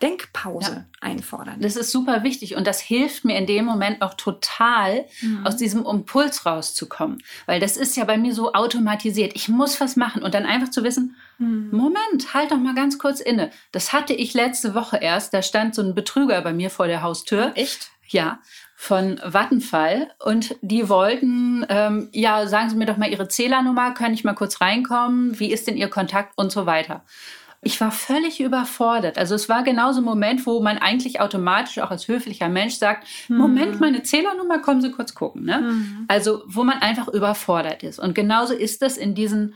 [0.03, 0.85] Denkpause ja.
[1.01, 1.61] einfordern.
[1.61, 5.47] Das ist super wichtig und das hilft mir in dem Moment auch total, mhm.
[5.47, 7.23] aus diesem Impuls rauszukommen.
[7.47, 9.33] Weil das ist ja bei mir so automatisiert.
[9.35, 11.69] Ich muss was machen und dann einfach zu wissen, mhm.
[11.73, 13.51] Moment, halt doch mal ganz kurz inne.
[13.73, 15.35] Das hatte ich letzte Woche erst.
[15.35, 17.53] Da stand so ein Betrüger bei mir vor der Haustür.
[17.55, 17.91] Echt?
[18.07, 18.41] Ja
[18.83, 24.15] von Vattenfall und die wollten, ähm, ja, sagen Sie mir doch mal Ihre Zählernummer, kann
[24.15, 27.05] ich mal kurz reinkommen, wie ist denn Ihr Kontakt und so weiter.
[27.63, 29.19] Ich war völlig überfordert.
[29.19, 32.77] Also es war genau so ein Moment, wo man eigentlich automatisch auch als höflicher Mensch
[32.77, 33.37] sagt, mhm.
[33.37, 35.45] Moment, meine Zählernummer, kommen Sie kurz gucken.
[35.45, 35.61] Ne?
[35.61, 36.05] Mhm.
[36.09, 37.99] Also wo man einfach überfordert ist.
[37.99, 39.55] Und genauso ist das in diesen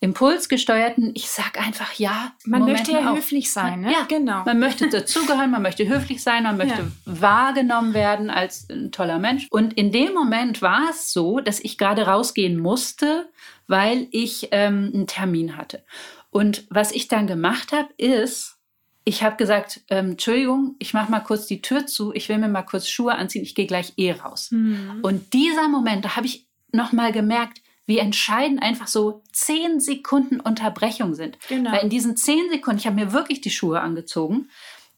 [0.00, 2.32] impulsgesteuerten, ich sag einfach ja.
[2.44, 3.16] Man Momenten möchte ja auch.
[3.16, 3.92] höflich sein, ne?
[3.92, 4.44] Ja, genau.
[4.44, 6.88] Man möchte dazugehören, man möchte höflich sein, man möchte ja.
[7.06, 9.46] wahrgenommen werden als ein toller Mensch.
[9.50, 13.30] Und in dem Moment war es so, dass ich gerade rausgehen musste,
[13.68, 15.82] weil ich ähm, einen Termin hatte.
[16.30, 18.56] Und was ich dann gemacht habe, ist,
[19.04, 22.48] ich habe gesagt, ähm, Entschuldigung, ich mache mal kurz die Tür zu, ich will mir
[22.48, 24.50] mal kurz Schuhe anziehen, ich gehe gleich eh raus.
[24.50, 24.98] Mhm.
[25.02, 30.40] Und dieser Moment, da habe ich noch mal gemerkt, wie entscheidend einfach so zehn Sekunden
[30.40, 31.38] Unterbrechung sind.
[31.48, 31.70] Genau.
[31.70, 34.48] Weil in diesen zehn Sekunden, ich habe mir wirklich die Schuhe angezogen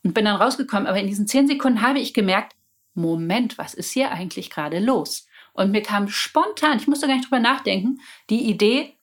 [0.02, 2.54] und bin dann rausgekommen, aber in diesen zehn Sekunden habe ich gemerkt,
[2.94, 5.26] Moment, was ist hier eigentlich gerade los?
[5.52, 8.94] Und mir kam spontan, ich musste gar nicht drüber nachdenken, die Idee,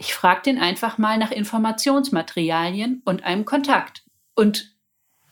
[0.00, 4.02] ich frage den einfach mal nach Informationsmaterialien und einem Kontakt.
[4.34, 4.74] Und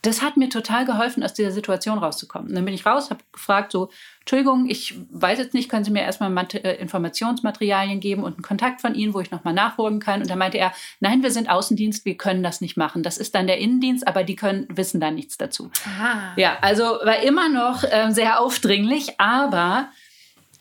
[0.02, 2.50] das hat mir total geholfen, aus dieser Situation rauszukommen.
[2.50, 3.88] Und dann bin ich raus, habe gefragt, so,
[4.20, 8.82] Entschuldigung, ich weiß jetzt nicht, können Sie mir erstmal äh, Informationsmaterialien geben und einen Kontakt
[8.82, 10.20] von Ihnen, wo ich nochmal nachholen kann?
[10.20, 13.02] Und dann meinte er, nein, wir sind Außendienst, wir können das nicht machen.
[13.02, 15.70] Das ist dann der Innendienst, aber die können, wissen da nichts dazu.
[15.86, 16.34] Aha.
[16.36, 19.88] Ja, also war immer noch äh, sehr aufdringlich, aber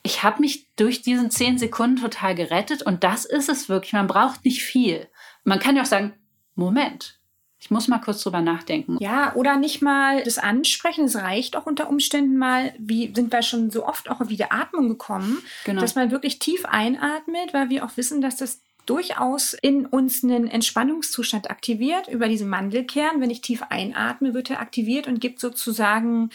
[0.08, 3.92] ich habe mich durch diesen zehn Sekunden total gerettet und das ist es wirklich.
[3.92, 5.10] Man braucht nicht viel.
[5.44, 6.14] Man kann ja auch sagen,
[6.56, 7.20] Moment,
[7.60, 8.96] ich muss mal kurz drüber nachdenken.
[9.02, 11.06] Ja, oder nicht mal das ansprechen.
[11.06, 14.88] Es reicht auch unter Umständen mal, wie sind wir schon so oft auch wieder Atmung
[14.88, 15.82] gekommen, genau.
[15.82, 20.48] dass man wirklich tief einatmet, weil wir auch wissen, dass das durchaus in uns einen
[20.48, 23.20] Entspannungszustand aktiviert über diesen Mandelkern.
[23.20, 26.30] Wenn ich tief einatme, wird er aktiviert und gibt sozusagen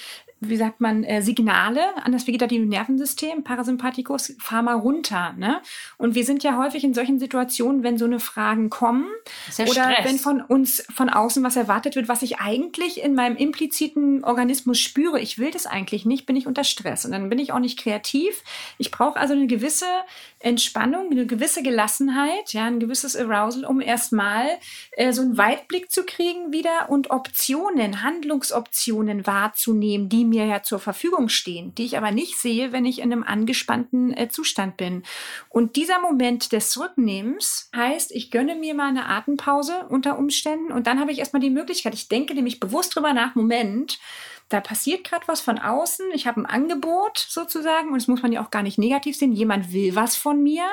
[0.45, 5.35] wie sagt man, äh, Signale an das vegetative Nervensystem, Parasympathikus, fahr mal runter.
[5.39, 5.61] Ne?
[5.99, 9.07] Und wir sind ja häufig in solchen Situationen, wenn so eine Fragen kommen
[9.59, 10.05] oder Stress.
[10.05, 14.81] wenn von uns von außen was erwartet wird, was ich eigentlich in meinem impliziten Organismus
[14.81, 17.05] spüre, ich will das eigentlich nicht, bin ich unter Stress.
[17.05, 18.43] Und dann bin ich auch nicht kreativ.
[18.79, 19.87] Ich brauche also eine gewisse
[20.41, 24.47] Entspannung, eine gewisse Gelassenheit, ja, ein gewisses Arousal, um erstmal
[24.93, 30.79] äh, so einen Weitblick zu kriegen wieder und Optionen, Handlungsoptionen wahrzunehmen, die mir ja zur
[30.79, 35.03] Verfügung stehen, die ich aber nicht sehe, wenn ich in einem angespannten äh, Zustand bin.
[35.51, 40.87] Und dieser Moment des Zurücknehmens heißt, ich gönne mir mal eine Atempause unter Umständen und
[40.87, 43.99] dann habe ich erstmal die Möglichkeit, ich denke nämlich bewusst drüber nach, Moment,
[44.53, 48.33] da passiert gerade was von außen, ich habe ein Angebot sozusagen und das muss man
[48.33, 50.65] ja auch gar nicht negativ sehen, jemand will was von mir.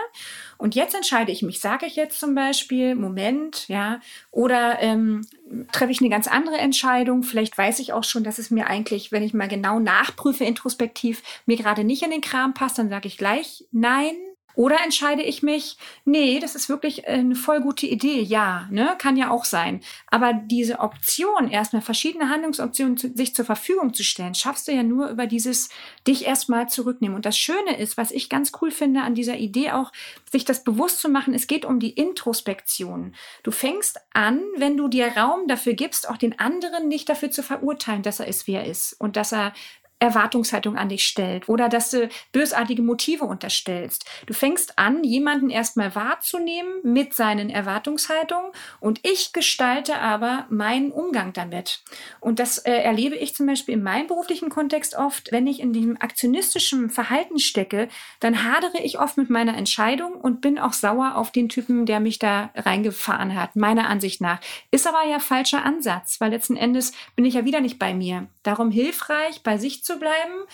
[0.57, 5.25] Und jetzt entscheide ich mich, sage ich jetzt zum Beispiel, Moment, ja, oder ähm,
[5.71, 9.11] treffe ich eine ganz andere Entscheidung, vielleicht weiß ich auch schon, dass es mir eigentlich,
[9.11, 13.07] wenn ich mal genau nachprüfe, introspektiv, mir gerade nicht in den Kram passt, dann sage
[13.07, 14.15] ich gleich nein
[14.55, 19.15] oder entscheide ich mich, nee, das ist wirklich eine voll gute Idee, ja, ne, kann
[19.15, 19.81] ja auch sein.
[20.07, 24.83] Aber diese Option, erstmal verschiedene Handlungsoptionen zu, sich zur Verfügung zu stellen, schaffst du ja
[24.83, 25.69] nur über dieses
[26.07, 27.15] dich erstmal zurücknehmen.
[27.15, 29.91] Und das Schöne ist, was ich ganz cool finde an dieser Idee auch,
[30.31, 33.15] sich das bewusst zu machen, es geht um die Introspektion.
[33.43, 37.43] Du fängst an, wenn du dir Raum dafür gibst, auch den anderen nicht dafür zu
[37.43, 39.53] verurteilen, dass er ist, wie er ist und dass er
[39.99, 44.05] Erwartungshaltung an dich stellt oder dass du bösartige Motive unterstellst.
[44.25, 51.33] Du fängst an, jemanden erstmal wahrzunehmen mit seinen Erwartungshaltungen und ich gestalte aber meinen Umgang
[51.33, 51.83] damit.
[52.21, 55.73] Und das äh, erlebe ich zum Beispiel in meinem beruflichen Kontext oft, wenn ich in
[55.73, 57.89] dem aktionistischen Verhalten stecke,
[58.21, 61.99] dann hadere ich oft mit meiner Entscheidung und bin auch sauer auf den Typen, der
[61.99, 64.39] mich da reingefahren hat, meiner Ansicht nach.
[64.71, 68.27] Ist aber ja falscher Ansatz, weil letzten Endes bin ich ja wieder nicht bei mir.
[68.43, 70.45] Darum hilfreich, bei sich zu bleiben,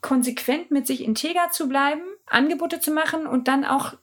[0.00, 3.94] konsequent mit sich integer zu bleiben, Angebote zu machen und dann auch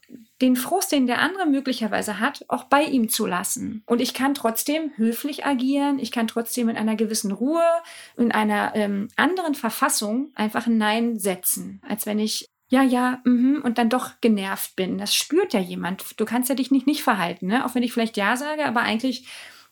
[0.41, 3.81] den Frust, den der andere möglicherweise hat, auch bei ihm zu lassen.
[3.87, 7.65] Und ich kann trotzdem höflich agieren, ich kann trotzdem in einer gewissen Ruhe,
[8.15, 13.61] in einer ähm, anderen Verfassung einfach ein Nein setzen, als wenn ich ja, ja, mhm,
[13.63, 14.97] und dann doch genervt bin.
[14.97, 16.19] Das spürt ja jemand.
[16.19, 17.65] Du kannst ja dich nicht nicht verhalten, ne?
[17.65, 19.25] Auch wenn ich vielleicht Ja sage, aber eigentlich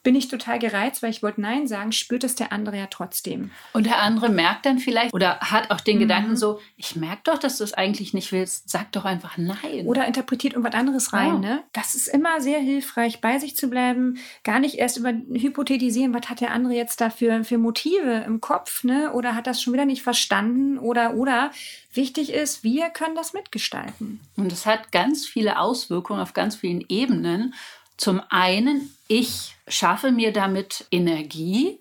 [0.06, 3.50] bin ich total gereizt, weil ich wollte Nein sagen, spürt es der andere ja trotzdem.
[3.74, 6.02] Und der andere merkt dann vielleicht oder hat auch den mhm.
[6.02, 9.86] Gedanken so, ich merke doch, dass du es eigentlich nicht willst, sag doch einfach Nein.
[9.86, 11.36] Oder interpretiert irgendwas anderes rein.
[11.36, 11.40] Oh.
[11.40, 11.64] Ne?
[11.74, 16.30] Das ist immer sehr hilfreich, bei sich zu bleiben, gar nicht erst über hypothetisieren, was
[16.30, 19.12] hat der andere jetzt da für, Motive im Kopf, ne?
[19.12, 21.50] oder hat das schon wieder nicht verstanden oder, oder.
[21.94, 24.20] Wichtig ist, wir können das mitgestalten.
[24.36, 27.56] Und es hat ganz viele Auswirkungen auf ganz vielen Ebenen.
[27.98, 31.80] Zum einen, ich schaffe mir damit Energie.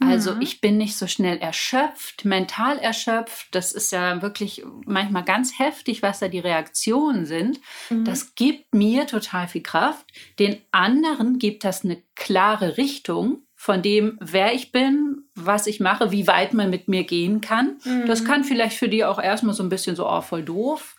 [0.00, 0.42] Also mhm.
[0.42, 3.48] ich bin nicht so schnell erschöpft, mental erschöpft.
[3.52, 7.60] Das ist ja wirklich manchmal ganz heftig, was da die Reaktionen sind.
[7.88, 8.04] Mhm.
[8.04, 10.06] Das gibt mir total viel Kraft.
[10.38, 16.10] Den anderen gibt das eine klare Richtung von dem, wer ich bin, was ich mache,
[16.10, 17.78] wie weit man mit mir gehen kann.
[17.84, 18.06] Mhm.
[18.06, 20.96] Das kann vielleicht für die auch erstmal so ein bisschen so, oh, voll doof.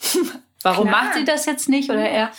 [0.62, 1.04] Warum Klar.
[1.04, 1.90] macht sie das jetzt nicht?
[1.90, 2.30] Oder er.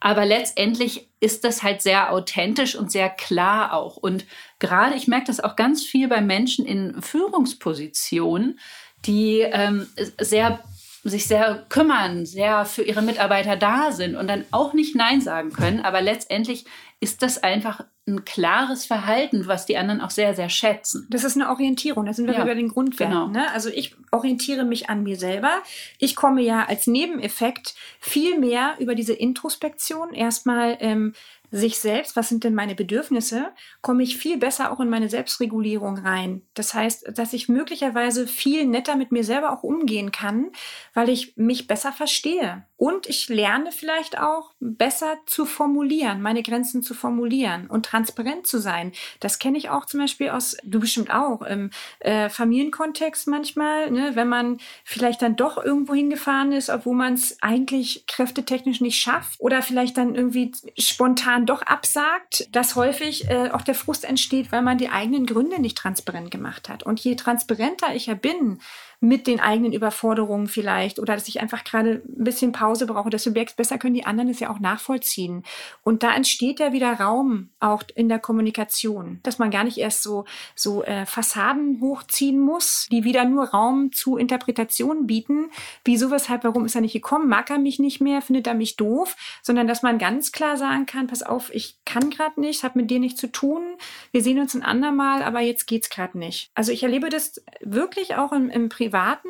[0.00, 3.96] Aber letztendlich ist das halt sehr authentisch und sehr klar auch.
[3.96, 4.26] Und
[4.58, 8.58] gerade, ich merke das auch ganz viel bei Menschen in Führungspositionen,
[9.06, 9.86] die ähm,
[10.20, 10.62] sehr
[11.08, 15.52] sich sehr kümmern, sehr für ihre Mitarbeiter da sind und dann auch nicht Nein sagen
[15.52, 15.80] können.
[15.80, 16.64] Aber letztendlich
[16.98, 21.06] ist das einfach ein klares Verhalten, was die anderen auch sehr, sehr schätzen.
[21.10, 22.06] Das ist eine Orientierung.
[22.06, 23.14] Da sind wir ja, über den Grundwerten.
[23.14, 23.26] Genau.
[23.26, 23.50] Ne?
[23.52, 25.62] Also ich orientiere mich an mir selber.
[25.98, 31.14] Ich komme ja als Nebeneffekt viel mehr über diese Introspektion erstmal ähm,
[31.50, 35.98] sich selbst, was sind denn meine Bedürfnisse, komme ich viel besser auch in meine Selbstregulierung
[35.98, 36.42] rein.
[36.54, 40.50] Das heißt, dass ich möglicherweise viel netter mit mir selber auch umgehen kann,
[40.94, 42.64] weil ich mich besser verstehe.
[42.78, 48.58] Und ich lerne vielleicht auch besser zu formulieren, meine Grenzen zu formulieren und transparent zu
[48.58, 48.92] sein.
[49.20, 54.10] Das kenne ich auch zum Beispiel aus, du bestimmt auch, im äh, Familienkontext manchmal, ne,
[54.14, 59.40] wenn man vielleicht dann doch irgendwo hingefahren ist, obwohl man es eigentlich kräftetechnisch nicht schafft
[59.40, 64.62] oder vielleicht dann irgendwie spontan doch absagt, dass häufig äh, auch der Frust entsteht, weil
[64.62, 66.84] man die eigenen Gründe nicht transparent gemacht hat.
[66.84, 68.60] Und je transparenter ich ja bin,
[69.00, 73.30] mit den eigenen Überforderungen vielleicht oder dass ich einfach gerade ein bisschen Pause brauche, desto
[73.30, 75.44] besser können die anderen es ja auch nachvollziehen.
[75.82, 80.02] Und da entsteht ja wieder Raum auch in der Kommunikation, dass man gar nicht erst
[80.02, 85.50] so, so äh, Fassaden hochziehen muss, die wieder nur Raum zu Interpretationen bieten.
[85.84, 87.28] Wieso, weshalb, warum ist er nicht gekommen?
[87.28, 88.22] Mag er mich nicht mehr?
[88.22, 89.16] Findet er mich doof?
[89.42, 92.90] Sondern dass man ganz klar sagen kann, pass auf, ich kann gerade nicht, hat mit
[92.90, 93.62] dir nichts zu tun.
[94.10, 96.50] Wir sehen uns ein andermal, aber jetzt geht's gerade nicht.
[96.54, 99.28] Also ich erlebe das wirklich auch im, im Privat Privaten,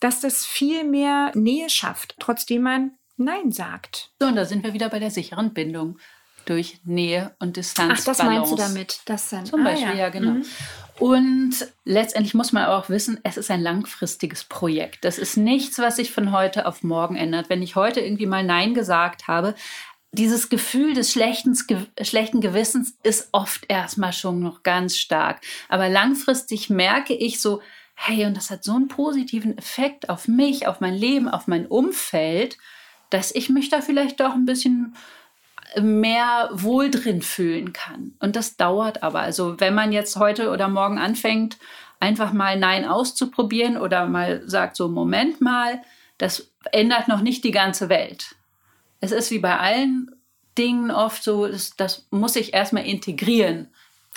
[0.00, 4.10] dass das viel mehr Nähe schafft, trotzdem man Nein sagt.
[4.20, 5.98] So, und da sind wir wieder bei der sicheren Bindung
[6.44, 8.00] durch Nähe und Distanz.
[8.00, 9.00] Ach, das meinst du damit?
[9.06, 9.46] Das dann.
[9.46, 10.32] Zum ah, Beispiel, ja, ja genau.
[10.32, 10.44] Mhm.
[10.98, 15.04] Und letztendlich muss man auch wissen, es ist ein langfristiges Projekt.
[15.04, 17.48] Das ist nichts, was sich von heute auf morgen ändert.
[17.48, 19.54] Wenn ich heute irgendwie mal Nein gesagt habe,
[20.12, 21.56] dieses Gefühl des schlechten,
[22.02, 25.40] schlechten Gewissens ist oft erstmal schon noch ganz stark.
[25.68, 27.60] Aber langfristig merke ich so,
[28.00, 31.66] hey, und das hat so einen positiven Effekt auf mich, auf mein Leben, auf mein
[31.66, 32.56] Umfeld,
[33.10, 34.94] dass ich mich da vielleicht doch ein bisschen
[35.80, 38.14] mehr wohl drin fühlen kann.
[38.20, 39.20] Und das dauert aber.
[39.20, 41.58] Also wenn man jetzt heute oder morgen anfängt,
[41.98, 45.82] einfach mal Nein auszuprobieren oder mal sagt, so Moment mal,
[46.18, 48.36] das ändert noch nicht die ganze Welt.
[49.00, 50.12] Es ist wie bei allen
[50.56, 53.68] Dingen oft so, das, das muss ich erstmal integrieren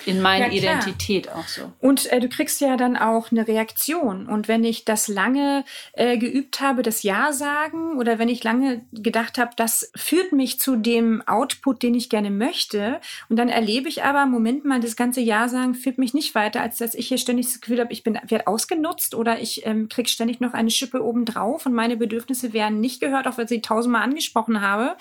[0.05, 1.71] in meine ja, Identität auch so.
[1.79, 4.27] Und äh, du kriegst ja dann auch eine Reaktion.
[4.27, 8.83] Und wenn ich das lange äh, geübt habe, das Ja sagen, oder wenn ich lange
[8.91, 12.99] gedacht habe, das führt mich zu dem Output, den ich gerne möchte,
[13.29, 16.61] und dann erlebe ich aber, Moment mal, das ganze Ja sagen führt mich nicht weiter,
[16.61, 19.87] als dass ich hier ständig das Gefühl habe, ich bin werde ausgenutzt oder ich ähm,
[19.89, 23.49] krieg ständig noch eine Schippe obendrauf und meine Bedürfnisse werden nicht gehört, auch wenn ich
[23.49, 24.95] sie tausendmal angesprochen habe,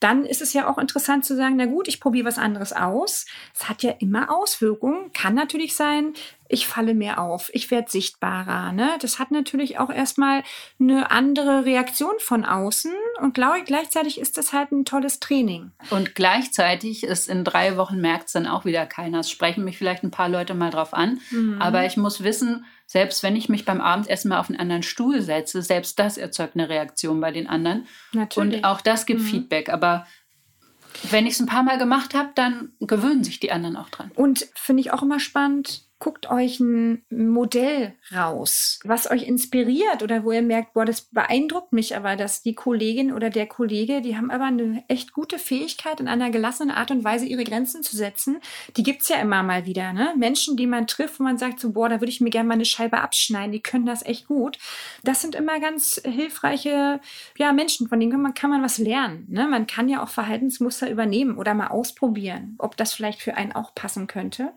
[0.00, 3.26] dann ist es ja auch interessant zu sagen, na gut, ich probiere was anderes aus.
[3.54, 5.12] Es hat ja immer Auswirkungen.
[5.12, 6.14] Kann natürlich sein,
[6.48, 8.72] ich falle mehr auf, ich werde sichtbarer.
[8.72, 8.90] Ne?
[9.00, 10.42] Das hat natürlich auch erstmal
[10.78, 15.72] eine andere Reaktion von außen und gleichzeitig ist das halt ein tolles Training.
[15.90, 19.20] Und gleichzeitig ist in drei Wochen merkt es dann auch wieder keiner.
[19.20, 21.60] Es sprechen mich vielleicht ein paar Leute mal drauf an, mhm.
[21.60, 25.22] aber ich muss wissen, selbst wenn ich mich beim Abendessen mal auf einen anderen Stuhl
[25.22, 27.86] setze, selbst das erzeugt eine Reaktion bei den anderen.
[28.12, 28.56] Natürlich.
[28.58, 29.24] Und auch das gibt mhm.
[29.24, 29.70] Feedback.
[29.70, 30.06] Aber
[31.10, 34.10] wenn ich es ein paar Mal gemacht habe, dann gewöhnen sich die anderen auch dran.
[34.14, 40.24] Und finde ich auch immer spannend, guckt euch ein Modell raus, was euch inspiriert oder
[40.24, 44.16] wo ihr merkt, boah, das beeindruckt mich aber, dass die Kollegin oder der Kollege, die
[44.16, 47.96] haben aber eine echt gute Fähigkeit, in einer gelassenen Art und Weise ihre Grenzen zu
[47.96, 48.40] setzen.
[48.76, 49.92] Die gibt es ja immer mal wieder.
[49.92, 50.12] Ne?
[50.16, 52.54] Menschen, die man trifft, wo man sagt, so, boah, da würde ich mir gerne mal
[52.54, 54.58] eine Scheibe abschneiden, die können das echt gut.
[55.04, 57.00] Das sind immer ganz hilfreiche
[57.38, 59.28] ja, Menschen, von denen kann man, kann man was lernen.
[59.28, 59.46] Ne?
[59.46, 63.72] Man kann ja auch Verhaltensmuster übernehmen oder mal ausprobieren, ob das vielleicht für einen auch
[63.72, 64.52] passen könnte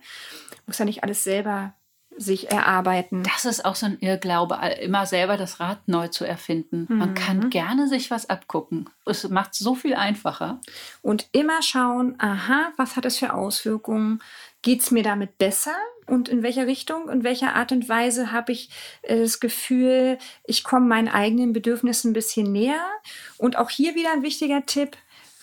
[0.65, 1.73] muss ja nicht alles selber
[2.17, 3.23] sich erarbeiten.
[3.23, 6.87] Das ist auch so ein Irrglaube, immer selber das Rad neu zu erfinden.
[6.89, 6.97] Mhm.
[6.97, 8.89] Man kann gerne sich was abgucken.
[9.05, 10.59] Es macht es so viel einfacher.
[11.01, 14.21] Und immer schauen, aha, was hat es für Auswirkungen?
[14.61, 15.75] Geht es mir damit besser?
[16.07, 18.69] Und in welcher Richtung, in welcher Art und Weise habe ich
[19.01, 22.85] äh, das Gefühl, ich komme meinen eigenen Bedürfnissen ein bisschen näher?
[23.37, 24.97] Und auch hier wieder ein wichtiger Tipp,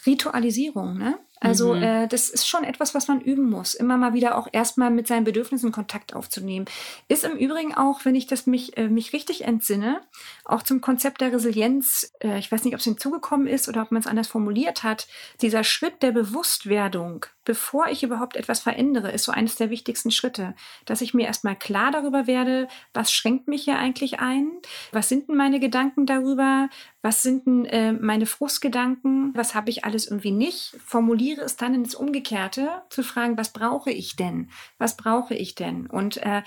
[0.07, 0.99] Ritualisierung.
[0.99, 1.19] Ne?
[1.43, 1.83] Also mhm.
[1.83, 3.75] äh, das ist schon etwas, was man üben muss.
[3.75, 6.67] Immer mal wieder auch erstmal mit seinen Bedürfnissen Kontakt aufzunehmen.
[7.09, 10.01] Ist im Übrigen auch, wenn ich das mich, äh, mich richtig entsinne,
[10.45, 13.91] auch zum Konzept der Resilienz, äh, ich weiß nicht, ob es hinzugekommen ist oder ob
[13.91, 15.09] man es anders formuliert hat,
[15.41, 20.55] dieser Schritt der Bewusstwerdung, bevor ich überhaupt etwas verändere, ist so eines der wichtigsten Schritte.
[20.85, 24.51] Dass ich mir erstmal klar darüber werde, was schränkt mich hier eigentlich ein?
[24.93, 26.69] Was sind denn meine Gedanken darüber?
[27.03, 29.33] Was sind denn äh, meine Frustgedanken?
[29.35, 30.77] Was habe ich alles irgendwie nicht?
[30.85, 34.51] Formuliere es dann ins Umgekehrte, zu fragen, was brauche ich denn?
[34.79, 35.87] Was brauche ich denn?
[35.87, 36.43] Und äh,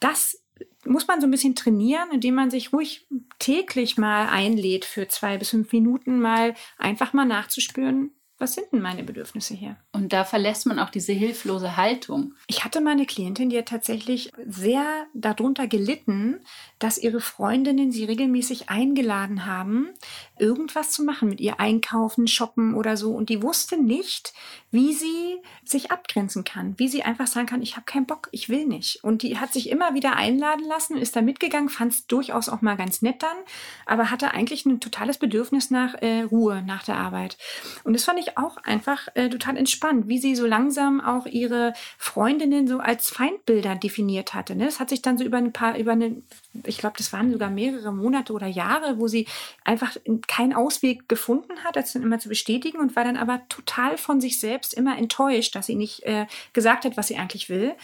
[0.00, 0.42] das
[0.84, 3.06] muss man so ein bisschen trainieren, indem man sich ruhig
[3.38, 8.80] täglich mal einlädt für zwei bis fünf Minuten mal einfach mal nachzuspüren, was sind denn
[8.80, 9.76] meine Bedürfnisse hier?
[9.92, 12.34] Und da verlässt man auch diese hilflose Haltung.
[12.46, 16.40] Ich hatte meine Klientin, die hat tatsächlich sehr darunter gelitten,
[16.78, 19.90] dass ihre Freundinnen sie regelmäßig eingeladen haben,
[20.38, 23.12] irgendwas zu machen, mit ihr einkaufen, shoppen oder so.
[23.12, 24.32] Und die wusste nicht,
[24.70, 28.48] wie sie sich abgrenzen kann, wie sie einfach sagen kann, ich habe keinen Bock, ich
[28.48, 29.04] will nicht.
[29.04, 32.62] Und die hat sich immer wieder einladen lassen, ist da mitgegangen, fand es durchaus auch
[32.62, 33.36] mal ganz nett dann,
[33.84, 37.36] aber hatte eigentlich ein totales Bedürfnis nach äh, Ruhe nach der Arbeit.
[37.84, 41.72] Und das fand ich auch einfach äh, total entspannt, wie sie so langsam auch ihre
[41.98, 44.54] Freundinnen so als Feindbilder definiert hatte.
[44.54, 44.64] Ne?
[44.64, 46.22] Das hat sich dann so über ein paar, über eine,
[46.64, 49.26] ich glaube, das waren sogar mehrere Monate oder Jahre, wo sie
[49.64, 53.96] einfach keinen Ausweg gefunden hat, das dann immer zu bestätigen und war dann aber total
[53.98, 57.74] von sich selbst immer enttäuscht, dass sie nicht äh, gesagt hat, was sie eigentlich will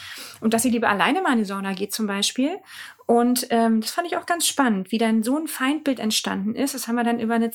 [0.41, 2.59] und dass sie lieber alleine mal in die Sauna geht zum Beispiel
[3.07, 6.75] und ähm, das fand ich auch ganz spannend, wie dann so ein Feindbild entstanden ist.
[6.75, 7.53] Das haben wir dann über eine,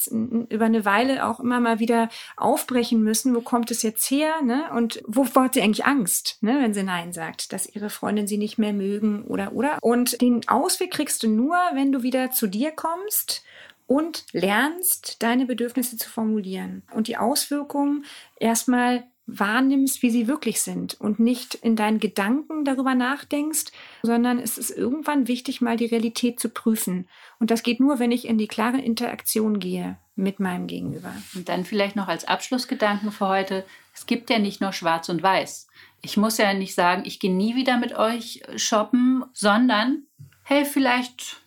[0.49, 3.35] über eine Weile auch immer mal wieder aufbrechen müssen.
[3.35, 4.41] Wo kommt es jetzt her?
[4.41, 4.71] Ne?
[4.73, 6.59] Und wovor hat sie eigentlich Angst, ne?
[6.61, 9.77] wenn sie Nein sagt, dass ihre Freundin sie nicht mehr mögen oder oder.
[9.81, 13.43] Und den Ausweg kriegst du nur, wenn du wieder zu dir kommst
[13.87, 18.05] und lernst, deine Bedürfnisse zu formulieren und die Auswirkungen
[18.39, 19.03] erstmal
[19.39, 23.71] wahrnimmst, wie sie wirklich sind und nicht in deinen Gedanken darüber nachdenkst,
[24.03, 27.07] sondern es ist irgendwann wichtig, mal die Realität zu prüfen.
[27.39, 31.13] Und das geht nur, wenn ich in die klare Interaktion gehe mit meinem Gegenüber.
[31.33, 35.23] Und dann vielleicht noch als Abschlussgedanken für heute, es gibt ja nicht nur schwarz und
[35.23, 35.67] weiß.
[36.01, 40.03] Ich muss ja nicht sagen, ich gehe nie wieder mit euch shoppen, sondern,
[40.43, 41.37] hey, vielleicht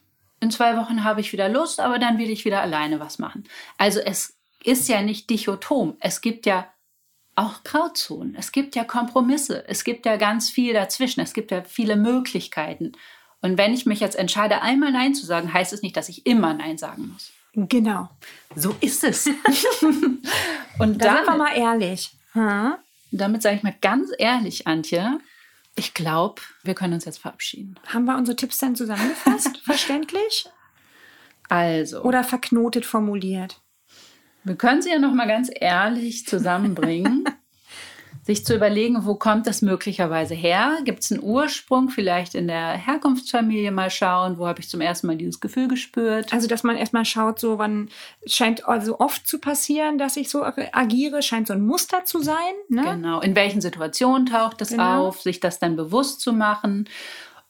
[0.40, 3.44] in zwei Wochen habe ich wieder Lust, aber dann will ich wieder alleine was machen.
[3.78, 5.96] Also es ist ja nicht dichotom.
[6.00, 6.66] Es gibt ja
[7.36, 8.34] auch Grauzonen.
[8.36, 9.66] Es gibt ja Kompromisse.
[9.68, 11.20] Es gibt ja ganz viel dazwischen.
[11.20, 12.92] Es gibt ja viele Möglichkeiten.
[13.42, 16.26] Und wenn ich mich jetzt entscheide, einmal Nein zu sagen, heißt es nicht, dass ich
[16.26, 17.32] immer Nein sagen muss.
[17.54, 18.08] Genau.
[18.56, 19.26] So ist es.
[20.78, 22.16] Und da sind wir mal ehrlich.
[22.32, 22.74] Hm?
[23.10, 25.20] Damit sage ich mal ganz ehrlich, Antje,
[25.76, 27.78] ich glaube, wir können uns jetzt verabschieden.
[27.86, 29.58] Haben wir unsere Tipps denn zusammengefasst?
[29.64, 30.48] Verständlich?
[31.48, 32.02] Also.
[32.02, 33.60] Oder verknotet formuliert?
[34.44, 37.24] Wir können sie ja noch mal ganz ehrlich zusammenbringen.
[38.24, 40.78] sich zu überlegen, wo kommt das möglicherweise her?
[40.84, 45.06] Gibt es einen Ursprung, vielleicht in der Herkunftsfamilie mal schauen, wo habe ich zum ersten
[45.06, 46.32] Mal dieses Gefühl gespürt?
[46.32, 47.90] Also, dass man erstmal schaut, so wann
[48.26, 52.54] scheint also oft zu passieren, dass ich so agiere, scheint so ein Muster zu sein.
[52.70, 52.82] Ne?
[52.82, 53.20] Genau.
[53.20, 55.08] In welchen Situationen taucht das genau.
[55.08, 56.88] auf, sich das dann bewusst zu machen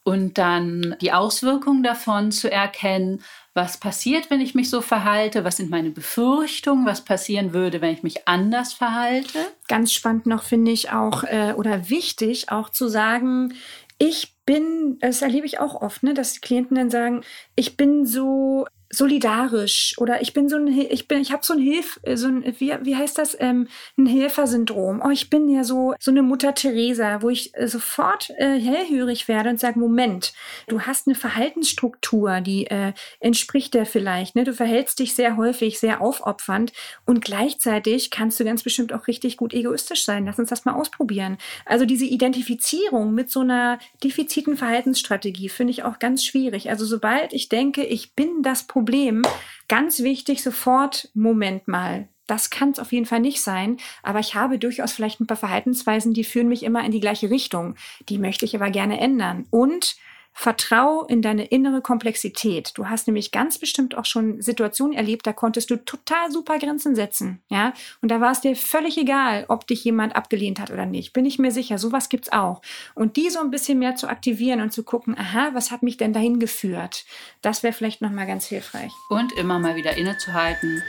[0.03, 3.23] und dann die Auswirkungen davon zu erkennen
[3.55, 7.93] was passiert, wenn ich mich so verhalte, was sind meine Befürchtungen, was passieren würde, wenn
[7.93, 9.39] ich mich anders verhalte.
[9.69, 13.53] Ganz spannend noch finde ich auch äh, oder wichtig auch zu sagen,
[13.97, 17.21] ich bin, das erlebe ich auch oft, ne, dass die Klienten dann sagen,
[17.55, 21.59] ich bin so solidarisch oder ich bin so ein ich bin ich habe so ein
[21.59, 23.67] Hilf so ein wie, wie heißt das ähm,
[23.97, 28.29] ein Helfersyndrom oh ich bin ja so so eine Mutter Teresa wo ich äh, sofort
[28.37, 30.33] äh, hellhörig werde und sage Moment
[30.67, 34.43] du hast eine Verhaltensstruktur die äh, entspricht der vielleicht ne?
[34.43, 36.71] Du verhältst dich sehr häufig sehr aufopfernd
[37.05, 40.25] und gleichzeitig kannst du ganz bestimmt auch richtig gut egoistisch sein.
[40.25, 41.37] Lass uns das mal ausprobieren.
[41.65, 46.69] Also diese Identifizierung mit so einer defiziten Verhaltensstrategie finde ich auch ganz schwierig.
[46.69, 49.21] Also sobald ich denke ich bin das Problem.
[49.69, 52.09] Ganz wichtig, sofort, Moment mal.
[52.27, 55.37] Das kann es auf jeden Fall nicht sein, aber ich habe durchaus vielleicht ein paar
[55.37, 57.75] Verhaltensweisen, die führen mich immer in die gleiche Richtung.
[58.09, 59.45] Die möchte ich aber gerne ändern.
[59.49, 59.95] Und
[60.37, 62.73] Vertrau in deine innere Komplexität.
[62.75, 66.93] Du hast nämlich ganz bestimmt auch schon Situationen erlebt, da konntest du total super Grenzen
[66.93, 67.73] setzen, ja?
[68.01, 71.13] Und da war es dir völlig egal, ob dich jemand abgelehnt hat oder nicht.
[71.13, 72.61] Bin ich mir sicher, sowas gibt's auch.
[72.95, 75.95] Und die so ein bisschen mehr zu aktivieren und zu gucken, aha, was hat mich
[75.95, 77.05] denn dahin geführt?
[77.41, 78.91] Das wäre vielleicht noch mal ganz hilfreich.
[79.09, 80.83] Und immer mal wieder innezuhalten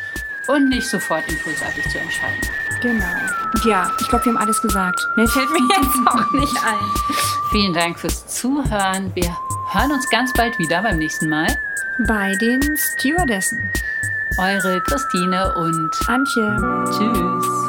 [0.48, 2.40] und nicht sofort impulsartig zu entscheiden.
[2.82, 3.04] Genau.
[3.64, 5.00] Ja, ich glaube, wir haben alles gesagt.
[5.16, 7.35] Mir fällt mir jetzt auch nicht ein.
[7.50, 9.14] Vielen Dank fürs Zuhören.
[9.14, 9.36] Wir
[9.72, 11.46] hören uns ganz bald wieder beim nächsten Mal.
[12.06, 13.70] Bei den Stewardessen.
[14.38, 16.84] Eure Christine und Antje.
[16.90, 17.65] Tschüss.